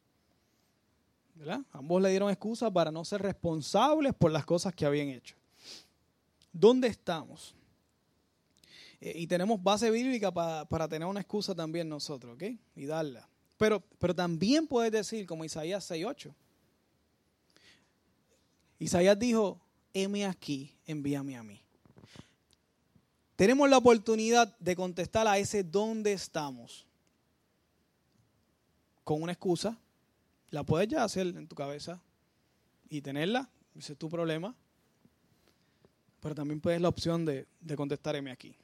[1.41, 1.61] ¿verdad?
[1.73, 5.37] Ambos le dieron excusa para no ser responsables por las cosas que habían hecho.
[6.53, 7.55] ¿Dónde estamos?
[9.01, 12.43] Eh, y tenemos base bíblica para, tener una excusa también nosotros, ¿ok?
[12.77, 13.27] Y darla.
[13.57, 16.35] Pero, pero también puedes decir, como Isaías 6.8.
[18.79, 19.61] Isaías dijo,
[19.95, 21.63] heme aquí, envíame a mí.
[23.41, 26.85] Tenemos la oportunidad de contestar a ese dónde estamos
[29.03, 29.79] con una excusa.
[30.51, 32.03] La puedes ya hacer en tu cabeza
[32.91, 33.49] y tenerla.
[33.75, 34.55] Ese es tu problema.
[36.21, 38.55] Pero también puedes la opción de, de contestarme aquí.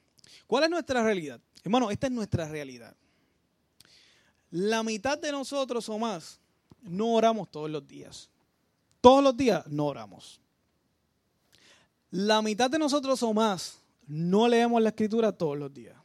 [0.46, 1.40] ¿Cuál es nuestra realidad?
[1.64, 2.94] Hermano, esta es nuestra realidad.
[4.50, 6.38] La mitad de nosotros o más
[6.82, 8.28] no oramos todos los días.
[9.00, 10.38] Todos los días no oramos.
[12.10, 15.96] La mitad de nosotros o más no leemos la escritura todos los días.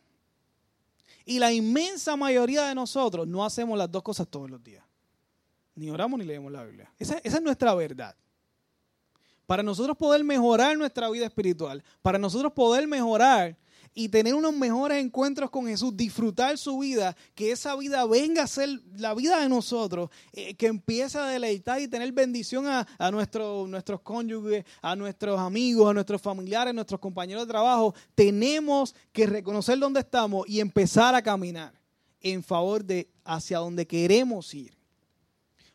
[1.26, 4.84] Y la inmensa mayoría de nosotros no hacemos las dos cosas todos los días.
[5.76, 6.92] Ni oramos ni leemos la Biblia.
[6.98, 8.16] Esa, es nuestra verdad.
[9.46, 13.58] Para nosotros poder mejorar nuestra vida espiritual, para nosotros poder mejorar
[13.94, 18.48] y tener unos mejores encuentros con Jesús, disfrutar su vida, que esa vida venga a
[18.48, 24.02] ser la vida de nosotros, eh, que empiece a deleitar y tener bendición a, nuestros
[24.02, 27.94] cónyuges, a nuestros amigos, a nuestros familiares, a nuestros compañeros de trabajo.
[28.16, 31.74] Tenemos que reconocer dónde estamos y empezar a caminar
[32.22, 34.74] en favor de hacia donde queremos ir.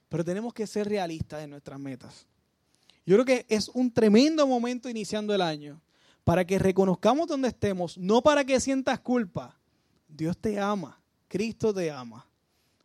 [0.09, 2.27] Pero tenemos que ser realistas en nuestras metas.
[3.05, 5.81] Yo creo que es un tremendo momento iniciando el año
[6.27, 9.57] para que reconozcamos donde estemos, no para que sientas culpa.
[10.09, 12.27] Dios te ama, Cristo te ama.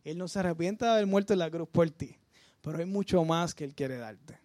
[0.04, 2.16] Él no se arrepiente de haber muerto en la cruz por ti,
[2.60, 4.38] pero hay mucho más que Él quiere darte.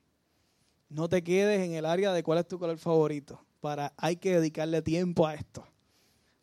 [0.89, 3.39] No te quedes en el área de cuál es tu color favorito.
[3.61, 5.63] Para, hay que dedicarle tiempo a esto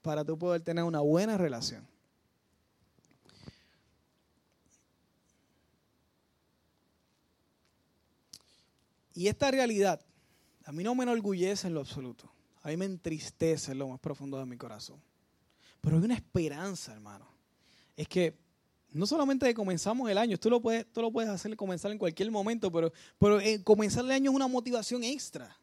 [0.01, 1.85] para tú poder tener una buena relación.
[9.13, 10.01] Y esta realidad
[10.65, 12.34] a mí no me enorgullece en lo absoluto.
[12.65, 14.99] A mí me entristece en lo más profundo de mi corazón.
[15.83, 17.29] Pero hay una esperanza, hermano.
[17.95, 18.35] Es que
[18.91, 22.31] no solamente comenzamos el año, tú lo puedes, tú lo puedes hacer comenzar en cualquier
[22.31, 25.55] momento, pero, pero eh, comenzar el año es una motivación extra.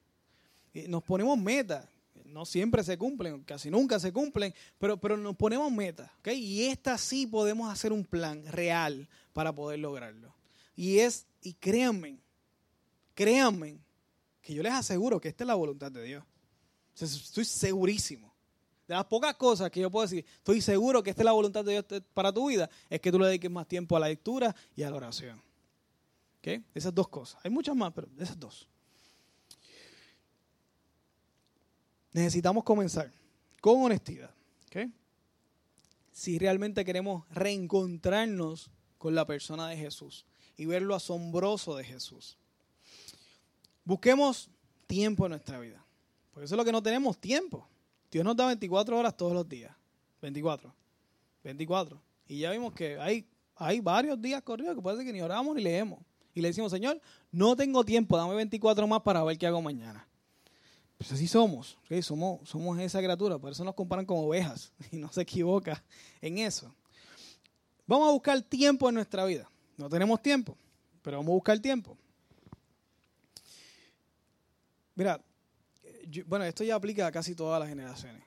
[0.76, 1.88] Eh, nos ponemos metas.
[2.26, 6.10] No siempre se cumplen, casi nunca se cumplen, pero, pero nos ponemos metas.
[6.36, 10.34] Y esta sí podemos hacer un plan real para poder lograrlo.
[10.76, 12.20] Y es, y créanme,
[13.16, 13.80] créanme,
[14.42, 16.24] que yo les aseguro que esta es la voluntad de Dios.
[17.00, 18.32] Estoy segurísimo.
[18.88, 21.64] De las pocas cosas que yo puedo decir, estoy seguro que esta es la voluntad
[21.64, 24.54] de Dios para tu vida, es que tú le dediques más tiempo a la lectura
[24.76, 25.42] y a la oración.
[26.40, 26.64] ¿Okay?
[26.74, 27.40] Esas dos cosas.
[27.44, 28.68] Hay muchas más, pero esas dos.
[32.12, 33.12] Necesitamos comenzar
[33.62, 34.30] con honestidad.
[36.12, 40.26] Si realmente queremos reencontrarnos con la persona de Jesús
[40.58, 42.38] y ver lo asombroso de Jesús.
[43.86, 44.50] Busquemos
[44.88, 45.84] tiempo en nuestra vida.
[46.32, 47.68] Por eso es lo que no tenemos tiempo.
[48.10, 49.76] Dios nos da 24 horas todos los días.
[50.22, 50.74] 24.
[51.44, 52.02] 24.
[52.28, 55.62] Y ya vimos que hay, hay varios días corridos que ser que ni oramos ni
[55.62, 56.00] leemos.
[56.34, 57.02] Y le decimos, Señor,
[57.32, 60.08] no tengo tiempo, dame 24 más para ver qué hago mañana.
[60.98, 65.12] Pues así somos, somos, somos esa criatura, por eso nos comparan como ovejas y no
[65.12, 65.84] se equivoca
[66.22, 66.74] en eso.
[67.88, 69.50] Vamos a buscar tiempo en nuestra vida.
[69.78, 70.56] No tenemos tiempo,
[71.02, 71.98] pero vamos a buscar tiempo.
[74.96, 75.20] Mira,
[76.26, 78.24] bueno, esto ya aplica a casi todas las generaciones.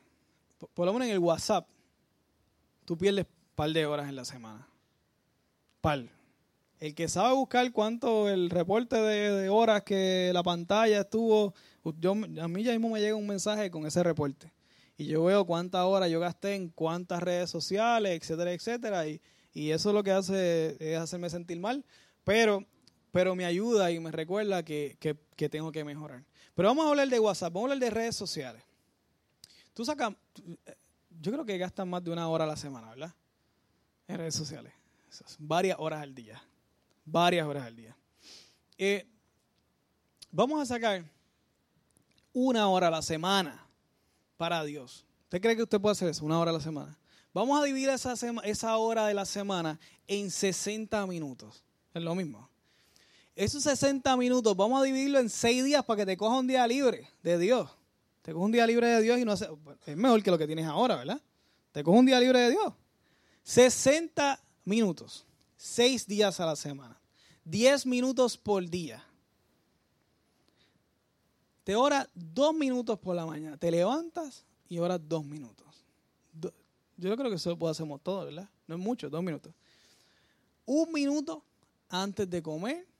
[0.74, 1.66] Por, lo menos en el WhatsApp,
[2.84, 4.66] tú pierdes par de horas en la semana.
[5.80, 6.04] Par.
[6.80, 11.54] El que sabe buscar cuánto el reporte de, horas que la pantalla estuvo,
[11.98, 14.52] yo, a mí ya mismo me llega un mensaje con ese reporte.
[14.96, 19.08] Y yo veo cuántas horas yo gasté en cuántas redes sociales, etcétera, etcétera.
[19.08, 19.20] Y,
[19.52, 21.84] y eso lo que hace es hacerme sentir mal.
[22.24, 22.64] Pero,
[23.14, 24.98] pero me ayuda y me recuerda que,
[25.36, 26.24] que tengo que mejorar.
[26.52, 28.60] Pero vamos a hablar de WhatsApp, vamos a hablar de redes sociales.
[29.72, 30.16] Tú sacas,
[31.20, 33.14] yo creo que gastan más de una hora a la semana, ¿verdad?
[34.08, 34.72] En redes sociales.
[35.38, 36.42] Varias horas al día.
[37.04, 37.96] Varias horas al día.
[38.76, 39.06] Eh,
[40.32, 41.04] vamos a sacar
[42.32, 43.64] una hora a la semana
[44.36, 45.06] para Dios.
[45.22, 46.24] ¿Usted cree que usted puede hacer eso?
[46.24, 46.98] Una hora a la semana.
[47.32, 51.62] Vamos a dividir esa, esa hora de la semana en 60 minutos.
[51.94, 52.50] Es lo mismo.
[53.36, 56.66] Esos 60 minutos vamos a dividirlo en 6 días para que te coja un día
[56.66, 57.68] libre de Dios.
[58.22, 59.48] Te coja un día libre de Dios y no hace,
[59.86, 61.20] es mejor que lo que tienes ahora, ¿verdad?
[61.72, 62.72] Te coja un día libre de Dios.
[63.42, 65.26] 60 minutos,
[65.56, 66.98] 6 días a la semana,
[67.44, 69.04] 10 minutos por día.
[71.64, 75.66] Te oras 2 minutos por la mañana, te levantas y oras 2 minutos.
[76.96, 78.48] Yo creo que eso lo podemos todos, ¿verdad?
[78.68, 79.52] No es mucho, 2 minutos.
[80.64, 81.42] Un minuto
[81.88, 82.93] antes de comer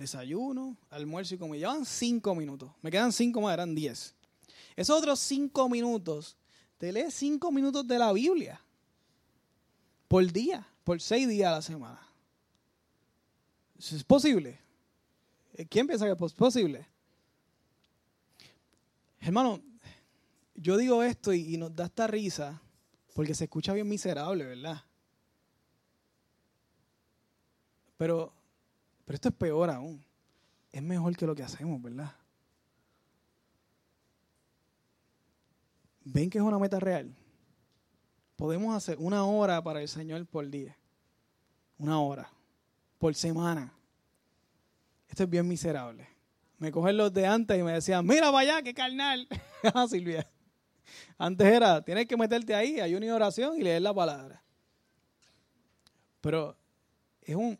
[0.00, 1.58] desayuno, almuerzo y comida.
[1.58, 2.72] Llevan cinco minutos.
[2.80, 4.14] Me quedan cinco más, eran diez.
[4.74, 6.38] Esos otros cinco minutos,
[6.78, 8.58] te lees cinco minutos de la Biblia.
[10.08, 12.00] Por día, por seis días a la semana.
[13.78, 14.58] ¿Es posible?
[15.68, 16.86] ¿Quién piensa que es posible?
[19.20, 19.60] Hermano,
[20.54, 22.60] yo digo esto y, y nos da esta risa
[23.14, 24.82] porque se escucha bien miserable, ¿verdad?
[27.98, 28.39] Pero
[29.04, 30.04] pero esto es peor aún.
[30.72, 32.14] Es mejor que lo que hacemos, ¿verdad?
[36.04, 37.14] ¿Ven que es una meta real?
[38.36, 40.76] Podemos hacer una hora para el Señor por día.
[41.78, 42.30] Una hora.
[42.98, 43.72] Por semana.
[45.08, 46.08] Esto es bien miserable.
[46.58, 49.26] Me cogen los de antes y me decían, mira allá, qué carnal.
[49.74, 50.28] ah, Silvia.
[51.18, 54.42] Antes era, tienes que meterte ahí, hay una oración y leer la palabra.
[56.20, 56.56] Pero
[57.22, 57.58] es un,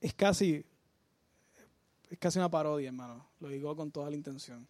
[0.00, 0.64] es casi,
[2.10, 3.26] es casi una parodia, hermano.
[3.40, 4.66] Lo digo con toda la intención.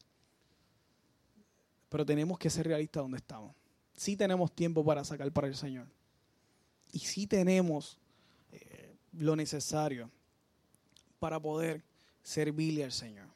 [1.88, 3.54] Pero tenemos que ser realistas donde estamos.
[3.96, 5.86] Sí tenemos tiempo para sacar para el Señor.
[6.92, 7.98] Y sí tenemos
[8.52, 10.10] eh, lo necesario
[11.18, 11.82] para poder
[12.22, 13.26] servirle al Señor.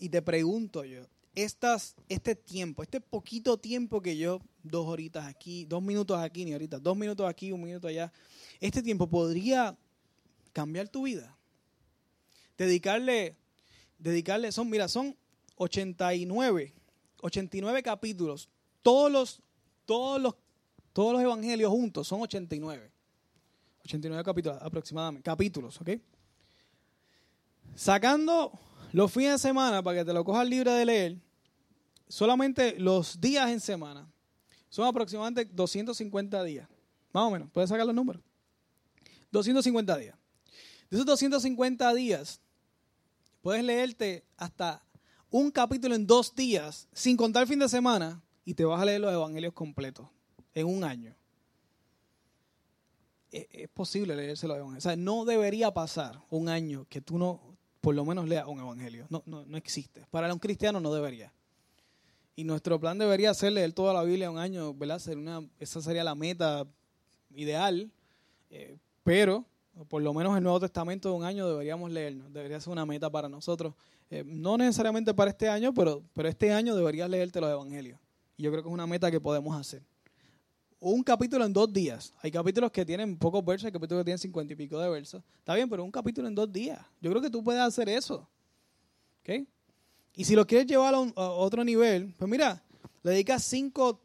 [0.00, 1.02] Y te pregunto yo,
[1.34, 6.52] estas, este tiempo, este poquito tiempo que yo, dos horitas aquí, dos minutos aquí, ni
[6.52, 8.12] ahorita, dos minutos aquí, un minuto allá,
[8.60, 9.76] este tiempo podría
[10.52, 11.36] cambiar tu vida.
[12.56, 13.36] Dedicarle,
[13.98, 15.16] dedicarle, son, mira, son
[15.56, 16.74] 89,
[17.20, 18.48] 89 capítulos.
[18.82, 19.42] Todos los,
[19.84, 20.34] todos los,
[20.92, 22.90] todos los evangelios juntos son 89.
[23.84, 25.90] 89 capítulos aproximadamente, capítulos, ¿ok?
[27.74, 28.52] Sacando
[28.92, 31.16] los fines de semana para que te lo cojas libre de leer,
[32.08, 34.10] solamente los días en semana
[34.68, 36.68] son aproximadamente 250 días.
[37.12, 38.22] Más o menos, puedes sacar los números.
[39.30, 40.16] 250 días.
[40.90, 42.40] De esos 250 días,
[43.42, 44.82] puedes leerte hasta
[45.30, 49.00] un capítulo en dos días, sin contar fin de semana, y te vas a leer
[49.00, 50.08] los evangelios completos
[50.54, 51.14] en un año.
[53.30, 54.86] E, es, posible leerse los evangelios.
[54.86, 58.60] O sea, no debería pasar un año que tú no, por lo menos, leas un
[58.60, 59.06] evangelio.
[59.10, 60.06] No, no, no existe.
[60.10, 61.32] Para un cristiano no debería.
[62.34, 65.00] Y nuestro plan debería ser leer toda la Biblia en un año, ¿verdad?
[65.00, 66.66] Ser una, esa sería la meta
[67.34, 67.90] ideal.
[68.48, 69.44] Eh, pero
[69.86, 73.10] por lo menos el Nuevo Testamento de un año deberíamos leernos, debería ser una meta
[73.10, 73.74] para nosotros.
[74.10, 77.98] Eh, no necesariamente para este año, pero, pero este año deberías leerte los Evangelios.
[78.36, 79.82] Y yo creo que es una meta que podemos hacer.
[80.80, 82.14] Un capítulo en dos días.
[82.22, 85.22] Hay capítulos que tienen pocos versos, hay capítulos que tienen cincuenta y pico de versos.
[85.38, 86.80] Está bien, pero un capítulo en dos días.
[87.00, 88.26] Yo creo que tú puedes hacer eso.
[89.20, 89.46] ¿Okay?
[90.14, 92.62] Y si lo quieres llevar a, a otro nivel, pues mira,
[93.02, 94.00] le dedicas cinco,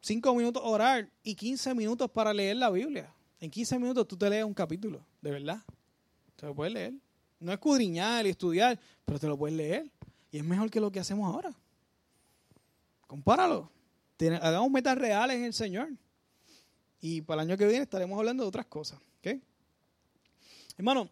[0.00, 3.12] cinco minutos a orar y 15 minutos para leer la Biblia.
[3.40, 5.62] En 15 minutos tú te lees un capítulo, de verdad.
[6.36, 6.94] Te lo puedes leer.
[7.40, 9.90] No escudriñar y estudiar, pero te lo puedes leer.
[10.30, 11.54] Y es mejor que lo que hacemos ahora.
[13.06, 13.70] Compáralo.
[14.40, 15.88] hagamos metas reales en el Señor.
[17.00, 19.00] Y para el año que viene estaremos hablando de otras cosas.
[19.18, 19.40] ¿okay?
[20.76, 21.08] Hermano,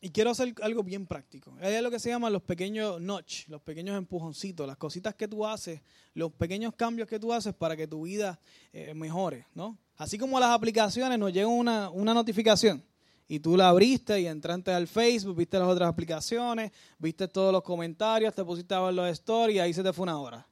[0.00, 1.56] y quiero hacer algo bien práctico.
[1.60, 5.46] Hay lo que se llama los pequeños notch, los pequeños empujoncitos, las cositas que tú
[5.46, 5.80] haces,
[6.14, 8.38] los pequeños cambios que tú haces para que tu vida
[8.72, 9.78] eh, mejore, ¿no?
[9.96, 12.82] Así como las aplicaciones nos llega una, una notificación
[13.28, 17.62] y tú la abriste y entraste al Facebook, viste las otras aplicaciones, viste todos los
[17.62, 20.46] comentarios, te pusiste a ver los stories y ahí se te fue una hora.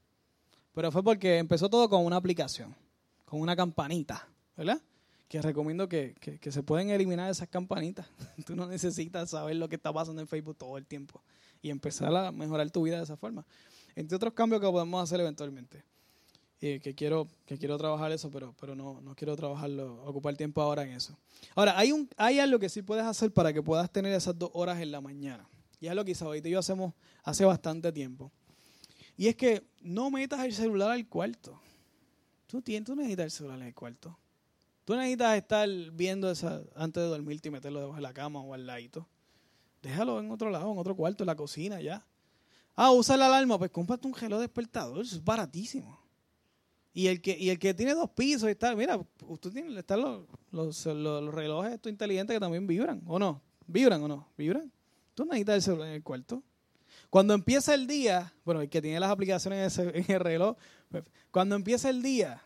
[0.73, 2.75] Pero fue porque empezó todo con una aplicación,
[3.25, 4.27] con una campanita,
[4.57, 4.81] ¿verdad?
[5.29, 8.07] Que recomiendo que, que, se pueden eliminar esas campanitas.
[8.47, 11.23] tú no necesitas saber lo que está pasando en Facebook todo el tiempo
[11.63, 13.47] y empezar a mejorar tu vida de esa forma.
[13.95, 15.85] Entre otros cambios que podemos hacer eventualmente
[16.81, 20.83] que, quiero, que quiero trabajar eso, pero, pero no, no quiero trabajarlo, ocupar tiempo ahora
[20.83, 21.17] en eso.
[21.55, 24.51] Ahora, hay, un, hay algo que sí puedes hacer para que puedas tener esas dos
[24.55, 25.47] horas en la mañana.
[25.79, 28.33] Y es lo que Isabel y yo hacemos hace bastante tiempo.
[29.17, 31.61] Y es que no metas el celular al cuarto.
[32.47, 34.19] Tú, tienes, tú necesitas el celular en el cuarto.
[34.87, 38.55] Tú necesitas estar viendo esa antes de dormirte y meterlo debajo de la cama o
[38.55, 39.07] al ladito.
[39.83, 42.07] Déjalo en otro lado, en otro cuarto, en la cocina, ya.
[42.75, 46.04] Ah, usa la alarma, pues cómprate un reloj despertador, eso es baratísimo.
[46.97, 50.01] Y el que, y el que tiene dos pisos y tal, mira, usted tiene, están
[50.01, 53.43] los, los, relojes estos inteligentes que también vibran, ¿o no?
[53.67, 54.29] ¿Vibran o no?
[54.39, 54.71] ¿Vibran?
[55.15, 56.41] Tú necesitas el celular en el cuarto.
[57.11, 60.57] Cuando empieza el día, bueno, el que tiene las aplicaciones en, el reloj,
[61.33, 62.41] cuando empieza el día,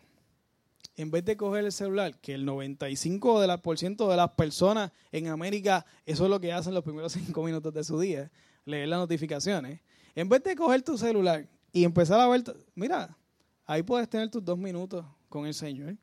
[0.97, 4.31] en vez de coger el celular, que el 95% de, la, por ciento de las
[4.31, 8.31] personas en América, eso es lo que hacen los primeros cinco minutos de su día,
[8.65, 9.81] leer las notificaciones,
[10.15, 12.43] en vez de coger tu celular y empezar a ver,
[12.73, 13.15] mira,
[13.69, 15.95] Ahí puedes tener tus dos minutos con el Señor.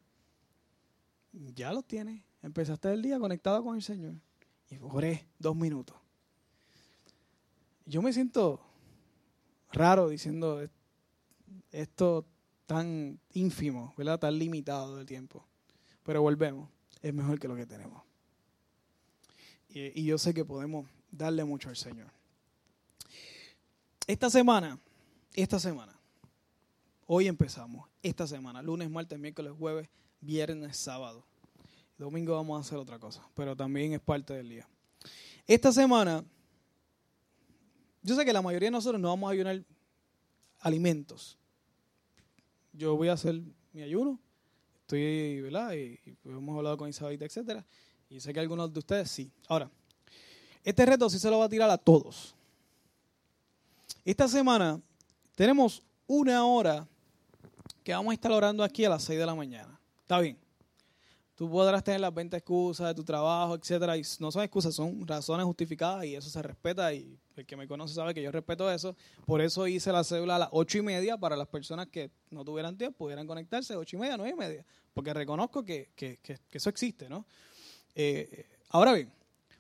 [1.33, 2.23] Ya los tienes.
[2.41, 4.15] Empezaste el día conectado con el Señor.
[4.71, 5.97] Y oré dos minutos.
[7.85, 8.61] Yo me siento
[9.73, 10.65] raro diciendo
[11.73, 12.25] esto
[12.67, 14.21] tan ínfimo, ¿verdad?
[14.21, 15.45] Tan limitado del tiempo.
[16.05, 16.71] Pero volvemos.
[17.03, 18.01] Es mejor que lo que tenemos.
[19.71, 22.13] Y, y yo sé que podemos darle mucho al Señor.
[24.07, 24.79] Esta semana,
[25.35, 25.96] esta semana,
[27.09, 29.89] Hoy empezamos, esta semana, lunes, martes, miércoles, jueves,
[30.21, 31.25] viernes, sábado.
[31.97, 34.69] Domingo vamos a hacer otra cosa, pero también es parte del día.
[35.47, 36.25] Esta semana,
[38.03, 39.63] yo sé que la mayoría de nosotros no vamos a ayunar
[40.59, 41.39] alimentos.
[42.73, 43.41] Yo voy a hacer
[43.73, 44.19] mi ayuno,
[44.81, 45.75] estoy, ¿verdad?
[45.75, 47.65] Y, hemos hablado con Isabel, etcétera.
[48.11, 49.31] Y sé que algunos de ustedes sí.
[49.47, 49.71] Ahora,
[50.65, 52.35] este reto sí se lo va a tirar a todos.
[54.05, 54.81] Esta semana
[55.37, 56.89] tenemos una hora
[57.87, 59.81] que vamos a estar orando aquí a las 6 de la mañana.
[60.03, 60.37] Está bien.
[61.37, 65.07] Tú podrás tener las 20 excusas de tu trabajo, etcétera, y no son excusas, son
[65.07, 68.69] razones justificadas y eso se respeta y el que me conoce sabe que yo respeto
[68.73, 68.97] eso.
[69.25, 72.45] Por eso hice la cédula a las ocho y media para las personas que no
[72.45, 75.89] tuvieran tiempo, pudieran conectarse ocho y media, nueve y media, porque reconozco que,
[76.51, 77.25] eso existe, ¿no?
[77.95, 79.13] Eh, ahora bien,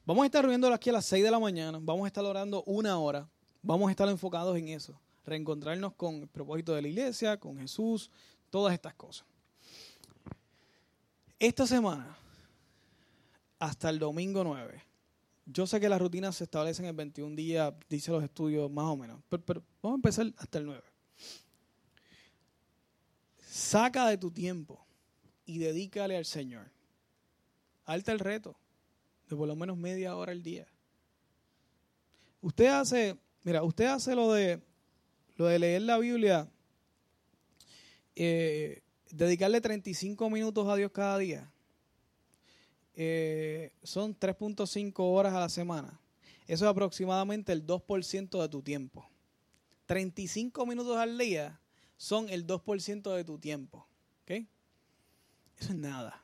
[0.04, 2.64] vamos a estar reuniéndolo aquí a las 6 de la mañana, vamos a estar orando
[2.64, 3.28] una hora,
[3.62, 8.10] vamos a estar enfocados en eso reencontrarnos con el propósito de la iglesia, con Jesús,
[8.50, 9.26] todas estas cosas.
[11.38, 12.16] Esta semana,
[13.58, 14.82] hasta el domingo 9,
[15.44, 18.96] yo sé que las rutinas se establecen en 21 días, dice los estudios más o
[18.96, 20.82] menos, pero, vamos a empezar hasta el 9.
[23.38, 24.84] Saca de tu tiempo
[25.44, 26.70] y dedícale al Señor.
[27.84, 28.56] Alta el reto
[29.28, 30.66] de por lo menos media hora al día.
[32.40, 34.62] Usted hace, mira, usted hace lo de
[35.37, 36.49] lo de leer la Biblia,
[38.14, 41.53] eh, dedicarle 35 minutos a Dios cada día,
[42.95, 46.01] eh, son 3.5 horas a la semana.
[46.47, 49.09] Eso es aproximadamente el 2% de tu tiempo.
[49.87, 51.61] 35 minutos al día
[51.97, 53.87] son el 2% de tu tiempo.
[54.22, 54.30] ¿Ok?
[55.59, 56.22] Eso es nada.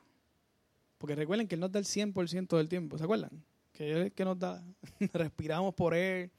[0.97, 2.97] Porque recuerden que Él nos da el 100% del tiempo.
[2.97, 3.43] ¿Se acuerdan?
[3.73, 4.63] Que Él es el que nos da.
[5.13, 6.31] Respiramos por Él.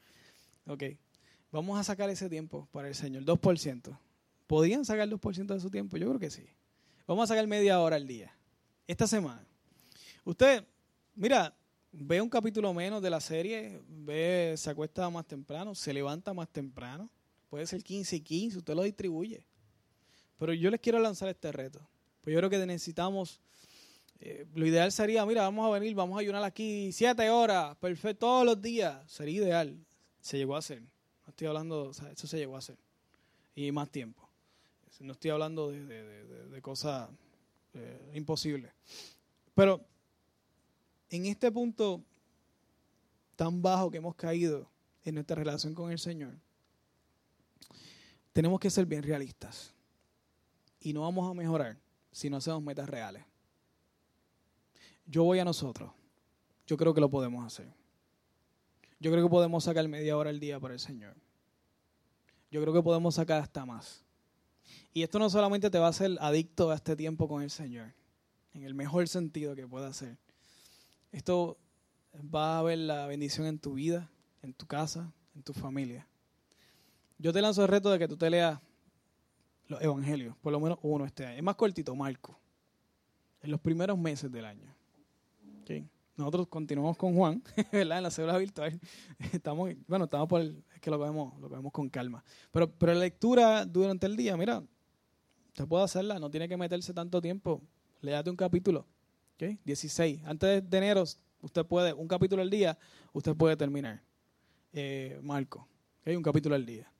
[0.65, 0.83] Ok.
[1.55, 3.97] Vamos a sacar ese tiempo para el Señor, 2%.
[4.45, 5.95] ¿Podrían sacar 2% de su tiempo?
[5.95, 6.45] Yo creo que sí.
[7.07, 8.35] Vamos a sacar media hora al día.
[8.85, 9.47] Esta semana.
[10.25, 10.65] Usted,
[11.15, 11.55] mira,
[11.93, 16.49] ve un capítulo menos de la serie, ve, se acuesta más temprano, se levanta más
[16.49, 17.09] temprano.
[17.49, 19.45] Puede ser 15 y 15, usted lo distribuye.
[20.37, 21.79] Pero yo les quiero lanzar este reto.
[22.19, 23.39] Pues yo creo que necesitamos,
[24.19, 28.25] eh, lo ideal sería, mira, vamos a venir, vamos a ayunar aquí siete horas, perfecto,
[28.25, 29.09] todos los días.
[29.09, 29.85] Sería ideal.
[30.19, 30.83] Se llegó a hacer.
[31.35, 32.77] Estoy hablando, o sea, eso se llegó a hacer.
[33.55, 34.25] Y más tiempo.
[35.01, 37.09] No estoy hablando de, cosas
[37.73, 38.71] eh, imposibles.
[39.53, 39.85] Pero
[41.09, 42.01] en este punto
[43.35, 44.65] tan bajo que hemos caído
[45.03, 46.33] en nuestra relación con el Señor,
[48.31, 49.73] tenemos que ser bien realistas.
[50.79, 51.77] Y no vamos a mejorar
[52.13, 53.25] si no hacemos metas reales.
[55.05, 55.91] Yo voy a nosotros.
[56.65, 57.67] Yo creo que lo podemos hacer.
[59.01, 61.24] Yo creo que podemos sacar media hora al día para el Señor.
[62.55, 64.01] Yo creo que podemos sacar hasta más.
[64.93, 67.93] Y esto no solamente te va a hacer adicto a este tiempo con el Señor,
[68.53, 70.17] en el mejor sentido que pueda ser.
[71.11, 71.57] Esto
[72.33, 74.09] va a haber la bendición en tu vida,
[74.41, 76.07] en tu casa, en tu familia.
[77.17, 78.57] Yo te lanzo el reto de que tú te leas
[79.67, 81.35] los evangelios, por lo menos uno este año.
[81.35, 82.39] Es más cortito, Marco,
[83.41, 84.73] en los primeros meses del año.
[85.63, 85.85] ¿Okay?
[86.17, 87.97] Nosotros continuamos con Juan, ¿verdad?
[87.97, 88.79] En la célula virtual.
[89.33, 92.23] Estamos, bueno, estamos por el, es que lo vemos, lo vemos con calma.
[92.51, 94.63] Pero, pero la lectura durante el día, mira,
[95.49, 97.61] usted puede hacerla, no tiene que meterse tanto tiempo.
[98.01, 98.85] Léate un capítulo,
[99.35, 99.57] ¿ok?
[99.65, 100.21] 16.
[100.25, 101.03] Antes de enero,
[101.41, 102.77] usted puede, un capítulo al día,
[103.13, 104.01] usted puede terminar.
[104.71, 105.67] Eh, Marco,
[106.01, 106.15] ¿ok?
[106.15, 106.91] Un capítulo al día.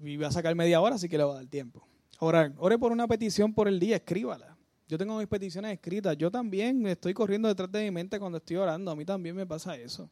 [0.00, 1.86] Y va a sacar media hora, así que le va a dar tiempo.
[2.20, 2.52] Orar.
[2.58, 4.51] Ore por una petición por el día, escríbala.
[4.92, 6.18] Yo tengo mis peticiones escritas.
[6.18, 8.90] Yo también estoy corriendo detrás de mi mente cuando estoy orando.
[8.90, 10.10] A mí también me pasa eso.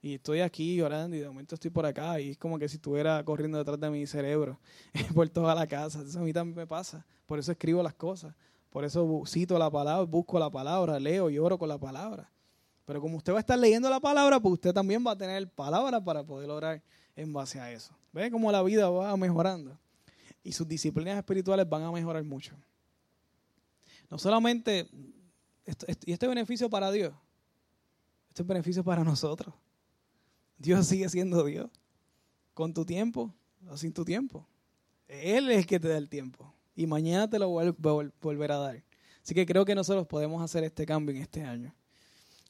[0.00, 2.76] Y estoy aquí orando y de momento estoy por acá y es como que si
[2.76, 4.58] estuviera corriendo detrás de mi cerebro
[5.14, 6.00] por toda la casa.
[6.00, 7.04] Eso a mí también me pasa.
[7.26, 8.34] Por eso escribo las cosas.
[8.70, 12.32] Por eso cito la palabra, busco la palabra, leo y oro con la palabra.
[12.86, 15.46] Pero como usted va a estar leyendo la palabra, pues usted también va a tener
[15.50, 16.82] palabra para poder orar
[17.16, 17.94] en base a eso.
[18.14, 19.78] ¿Ve cómo la vida va mejorando?
[20.42, 22.56] Y sus disciplinas espirituales van a mejorar mucho.
[24.10, 24.88] No solamente,
[26.06, 27.14] y este beneficio para Dios,
[28.28, 29.54] este es beneficio para nosotros.
[30.58, 31.70] Dios sigue siendo Dios.
[32.52, 33.34] Con tu tiempo
[33.68, 34.46] o sin tu tiempo.
[35.06, 38.84] Él es el que te da el tiempo y mañana te lo volverá a dar.
[39.22, 41.74] Así que creo que nosotros podemos hacer este cambio en este año.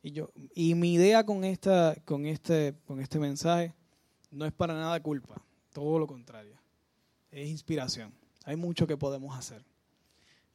[0.02, 3.74] Y yo y mi idea con esta con este con este mensaje
[4.30, 5.42] no es para nada culpa,
[5.72, 6.59] todo lo contrario.
[7.30, 8.12] Es inspiración.
[8.44, 9.64] Hay mucho que podemos hacer.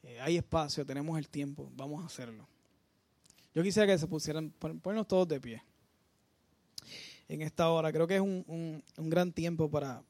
[0.04, 2.48] Eh, hay espacio, tenemos el tiempo, vamos a hacerlo.
[3.54, 5.64] Yo quisiera que se pusieran, ponernos todos de pie
[7.28, 7.92] en esta hora.
[7.92, 10.04] Creo que es un, un gran tiempo para,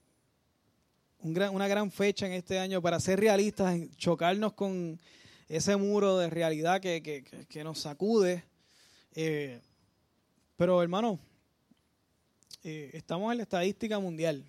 [1.21, 4.99] una gran fecha en este año para ser realistas, chocarnos con
[5.47, 7.23] ese muro de realidad que,
[7.63, 8.43] nos sacude.
[9.15, 9.59] Eh,
[10.55, 11.19] pero hermano,
[12.63, 14.45] eh, estamos en la estadística mundial.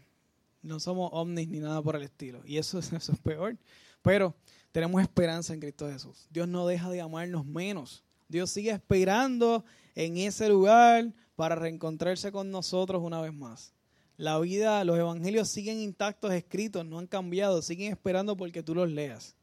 [0.63, 2.43] No somos ovnis ni nada por el estilo.
[2.45, 3.57] Y eso, eso es peor.
[4.03, 4.35] Pero
[4.73, 6.27] tenemos esperanza en Cristo Jesús.
[6.31, 8.05] Dios no deja de amarnos menos.
[8.29, 13.73] Dios sigue esperando en ese lugar para reencontrarse con nosotros una vez más.
[14.17, 18.91] La vida, los evangelios siguen intactos, escritos, no han cambiado, siguen esperando porque tú los
[18.91, 19.35] leas.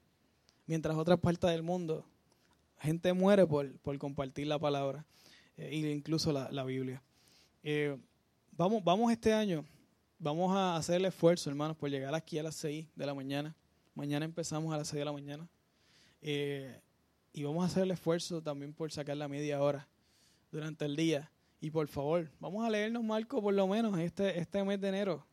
[0.67, 2.05] Mientras otras partes del mundo,
[2.79, 5.05] gente muere por, compartir la palabra,
[5.57, 7.01] e incluso la, Biblia.
[7.63, 7.97] Eh,
[8.51, 9.65] vamos, vamos este año,
[10.19, 13.55] vamos a hacer el esfuerzo, hermanos, por llegar aquí a las 6 de la mañana.
[13.97, 15.49] Mañana empezamos a las 6 de la mañana.
[16.21, 16.79] Eh,
[17.33, 19.87] y vamos a hacer el esfuerzo también por sacar la media hora
[20.51, 24.63] durante el día y por favor, vamos a leernos Marco por lo menos este, este
[24.63, 25.25] mes de enero.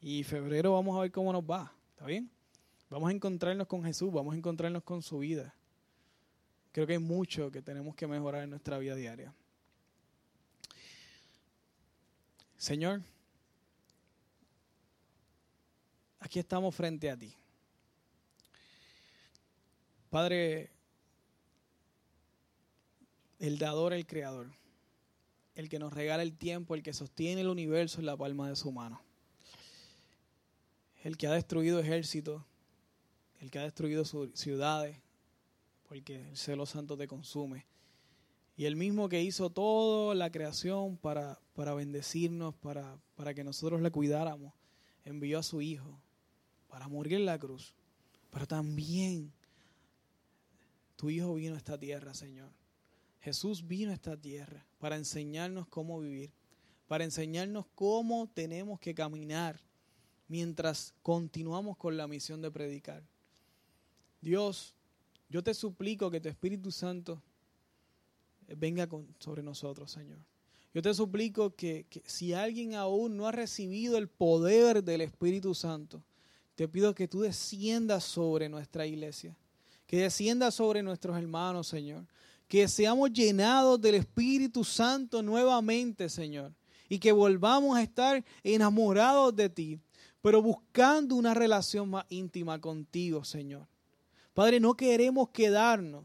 [0.00, 1.72] Y febrero vamos a ver cómo nos va.
[1.90, 2.30] ¿Está bien?
[2.88, 5.52] Vamos a encontrarnos con Jesús, vamos a encontrarnos con su vida.
[6.70, 9.34] Creo que hay mucho que tenemos que mejorar en nuestra vida diaria.
[12.56, 13.02] Señor,
[16.20, 17.34] aquí estamos frente a ti.
[20.10, 20.70] Padre,
[23.38, 24.48] el dador, el creador
[25.56, 28.56] el que nos regala el tiempo, el que sostiene el universo en la palma de
[28.56, 29.00] su mano.
[31.02, 32.42] El que ha destruido ejércitos,
[33.40, 34.98] el que ha destruido ciudades,
[35.88, 37.64] porque el celo santo te consume.
[38.54, 43.80] Y el mismo que hizo toda la creación para, para bendecirnos, para, para que nosotros
[43.80, 44.52] le cuidáramos,
[45.04, 45.98] envió a su Hijo
[46.68, 47.74] para morir en la cruz.
[48.30, 49.32] Pero también
[50.96, 52.50] tu Hijo vino a esta tierra, Señor
[53.26, 56.30] Jesús vino a esta tierra para enseñarnos cómo vivir,
[56.86, 59.58] para enseñarnos cómo tenemos que caminar
[60.28, 63.02] mientras continuamos con la misión de predicar.
[64.20, 64.76] Dios,
[65.28, 67.20] yo te suplico que tu Espíritu Santo
[68.46, 68.88] venga
[69.18, 70.20] sobre nosotros, Señor.
[70.72, 76.00] Yo te suplico que, si alguien aún no ha recibido el poder del Espíritu Santo,
[76.54, 79.36] te pido que tú desciendas sobre nuestra iglesia,
[79.86, 82.04] que desciendas sobre nuestros hermanos, Señor,
[82.48, 86.52] que seamos llenados del Espíritu Santo nuevamente, Señor,
[86.88, 89.80] y que volvamos a estar enamorados de ti,
[90.22, 93.66] pero buscando una relación más íntima contigo, Señor.
[94.34, 96.04] Padre, no queremos quedarnos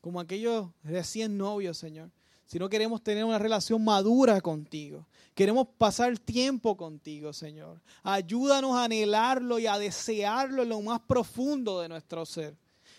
[0.00, 2.10] como aquellos recién novios, Señor,
[2.46, 5.06] sino queremos tener una relación madura contigo.
[5.34, 7.80] Queremos pasar tiempo contigo, Señor.
[8.02, 12.54] Ayúdanos a anhelarlo y a desearlo en lo más profundo de nuestro ser.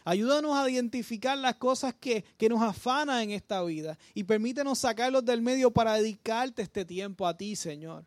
[0.05, 5.41] Ayúdanos a identificar las cosas que, nos afanan en esta vida y permítenos sacarlos del
[5.41, 8.05] medio para dedicarte este tiempo a ti, Señor.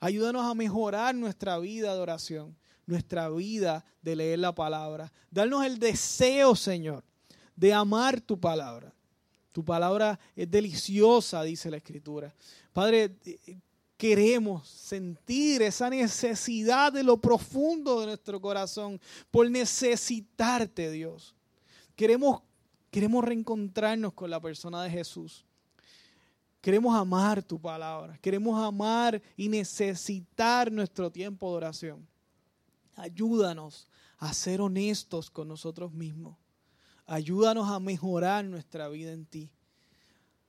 [0.00, 5.12] Ayúdanos a mejorar nuestra vida de oración, nuestra vida de leer la palabra.
[5.30, 7.04] Darnos el deseo, Señor,
[7.54, 8.92] de amar tu palabra.
[9.52, 12.34] Tu palabra es deliciosa, dice la Escritura.
[12.72, 13.16] Padre,
[14.00, 18.98] queremos sentir esa necesidad de lo profundo de nuestro corazón
[19.30, 21.36] por necesitarte, Dios.
[21.94, 22.40] Queremos,
[22.90, 25.44] queremos reencontrarnos con la persona de Jesús.
[26.62, 28.16] Queremos amar tu palabra.
[28.22, 32.08] Queremos amar y necesitar nuestro tiempo de oración.
[32.96, 33.86] Ayúdanos
[34.16, 36.38] a ser honestos con nosotros mismos.
[37.04, 39.52] Ayúdanos a mejorar nuestra vida en ti.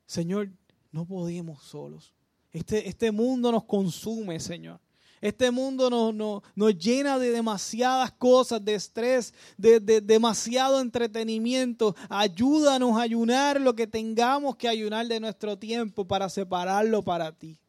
[0.06, 0.52] Señor,
[0.94, 2.14] no podemos solos.
[2.52, 4.80] Este, este mundo nos consume, Señor.
[5.22, 11.96] Este mundo nos, nos, llena de demasiadas cosas, de estrés, de, de, demasiado entretenimiento.
[12.10, 17.60] Ayúdanos a ayunar lo que tengamos que ayunar de nuestro tiempo para separarlo para ti.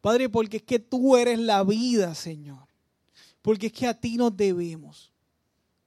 [0.00, 2.68] Padre, porque es que tú eres la vida, Señor.
[3.42, 5.12] Porque es que a ti nos debemos.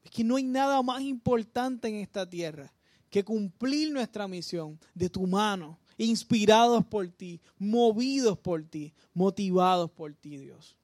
[0.03, 2.71] Es que no hay nada más importante en esta tierra
[3.09, 10.13] que cumplir nuestra misión de tu mano inspirados por ti, movidos por ti, motivados por
[10.13, 10.75] ti, Dios.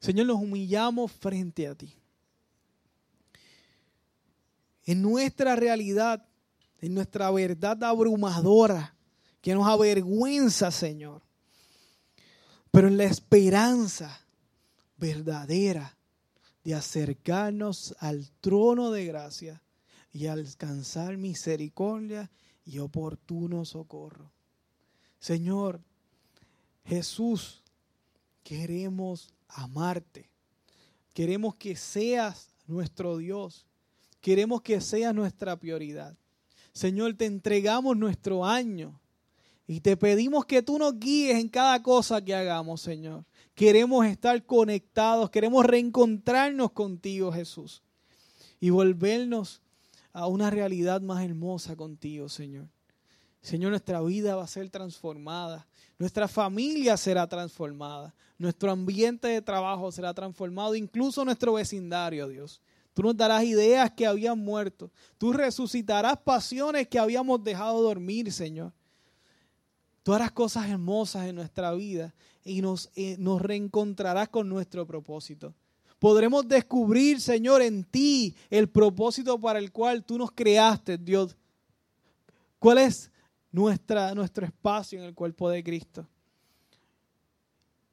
[0.00, 1.94] Señor, nos humillamos frente a ti.
[4.84, 6.26] En nuestra realidad,
[6.80, 8.94] en nuestra verdad abrumadora,
[9.40, 11.22] que nos avergüenza, Señor,
[12.70, 14.20] pero en la esperanza
[14.96, 15.96] verdadera
[16.62, 19.62] de acercarnos al trono de gracia
[20.12, 22.30] y alcanzar misericordia
[22.70, 24.30] y oportuno socorro.
[25.18, 25.80] Señor,
[26.84, 27.64] Jesús,
[28.44, 30.30] queremos amarte.
[31.12, 33.66] Queremos que seas nuestro Dios.
[34.20, 36.16] Queremos que seas nuestra prioridad.
[36.72, 39.00] Señor, te entregamos nuestro año
[39.66, 43.24] y te pedimos que tú nos guíes en cada cosa que hagamos, Señor.
[43.56, 47.82] Queremos estar conectados, queremos reencontrarnos contigo, Jesús,
[48.60, 49.60] y volvernos
[50.12, 52.68] a una realidad más hermosa contigo, Señor.
[53.40, 55.66] Señor, nuestra vida va a ser transformada,
[55.98, 62.60] nuestra familia será transformada, nuestro ambiente de trabajo será transformado, incluso nuestro vecindario, Dios.
[62.92, 68.72] Tú nos darás ideas que habían muerto, tú resucitarás pasiones que habíamos dejado dormir, Señor.
[70.02, 72.14] Tú harás cosas hermosas en nuestra vida
[72.44, 75.54] y nos, eh, nos reencontrarás con nuestro propósito
[76.00, 81.36] podremos descubrir, Señor, en ti el propósito para el cual tú nos creaste, Dios.
[82.58, 83.10] ¿Cuál es
[83.52, 86.08] nuestra, nuestro espacio en el cuerpo de Cristo?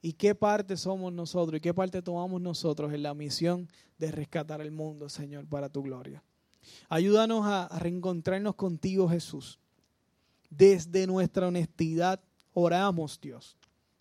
[0.02, 3.68] ¿Y qué parte somos nosotros y qué parte tomamos nosotros en la misión
[3.98, 6.24] de rescatar el mundo, Señor, para tu gloria?
[6.88, 9.60] Ayúdanos a, a reencontrarnos contigo, Jesús.
[10.50, 12.22] Desde nuestra honestidad
[12.54, 13.57] oramos, Dios.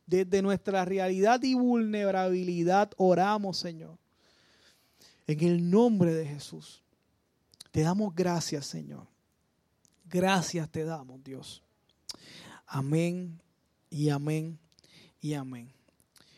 [0.07, 3.99] Desde nuestra realidad y vulnerabilidad oramos, Señor.
[5.27, 6.83] En el nombre de Jesús.
[7.73, 9.07] Te damos gracias, Señor.
[10.09, 11.63] Gracias te damos, Dios.
[12.67, 13.41] Amén
[13.91, 14.59] y amén
[15.21, 15.76] y amén.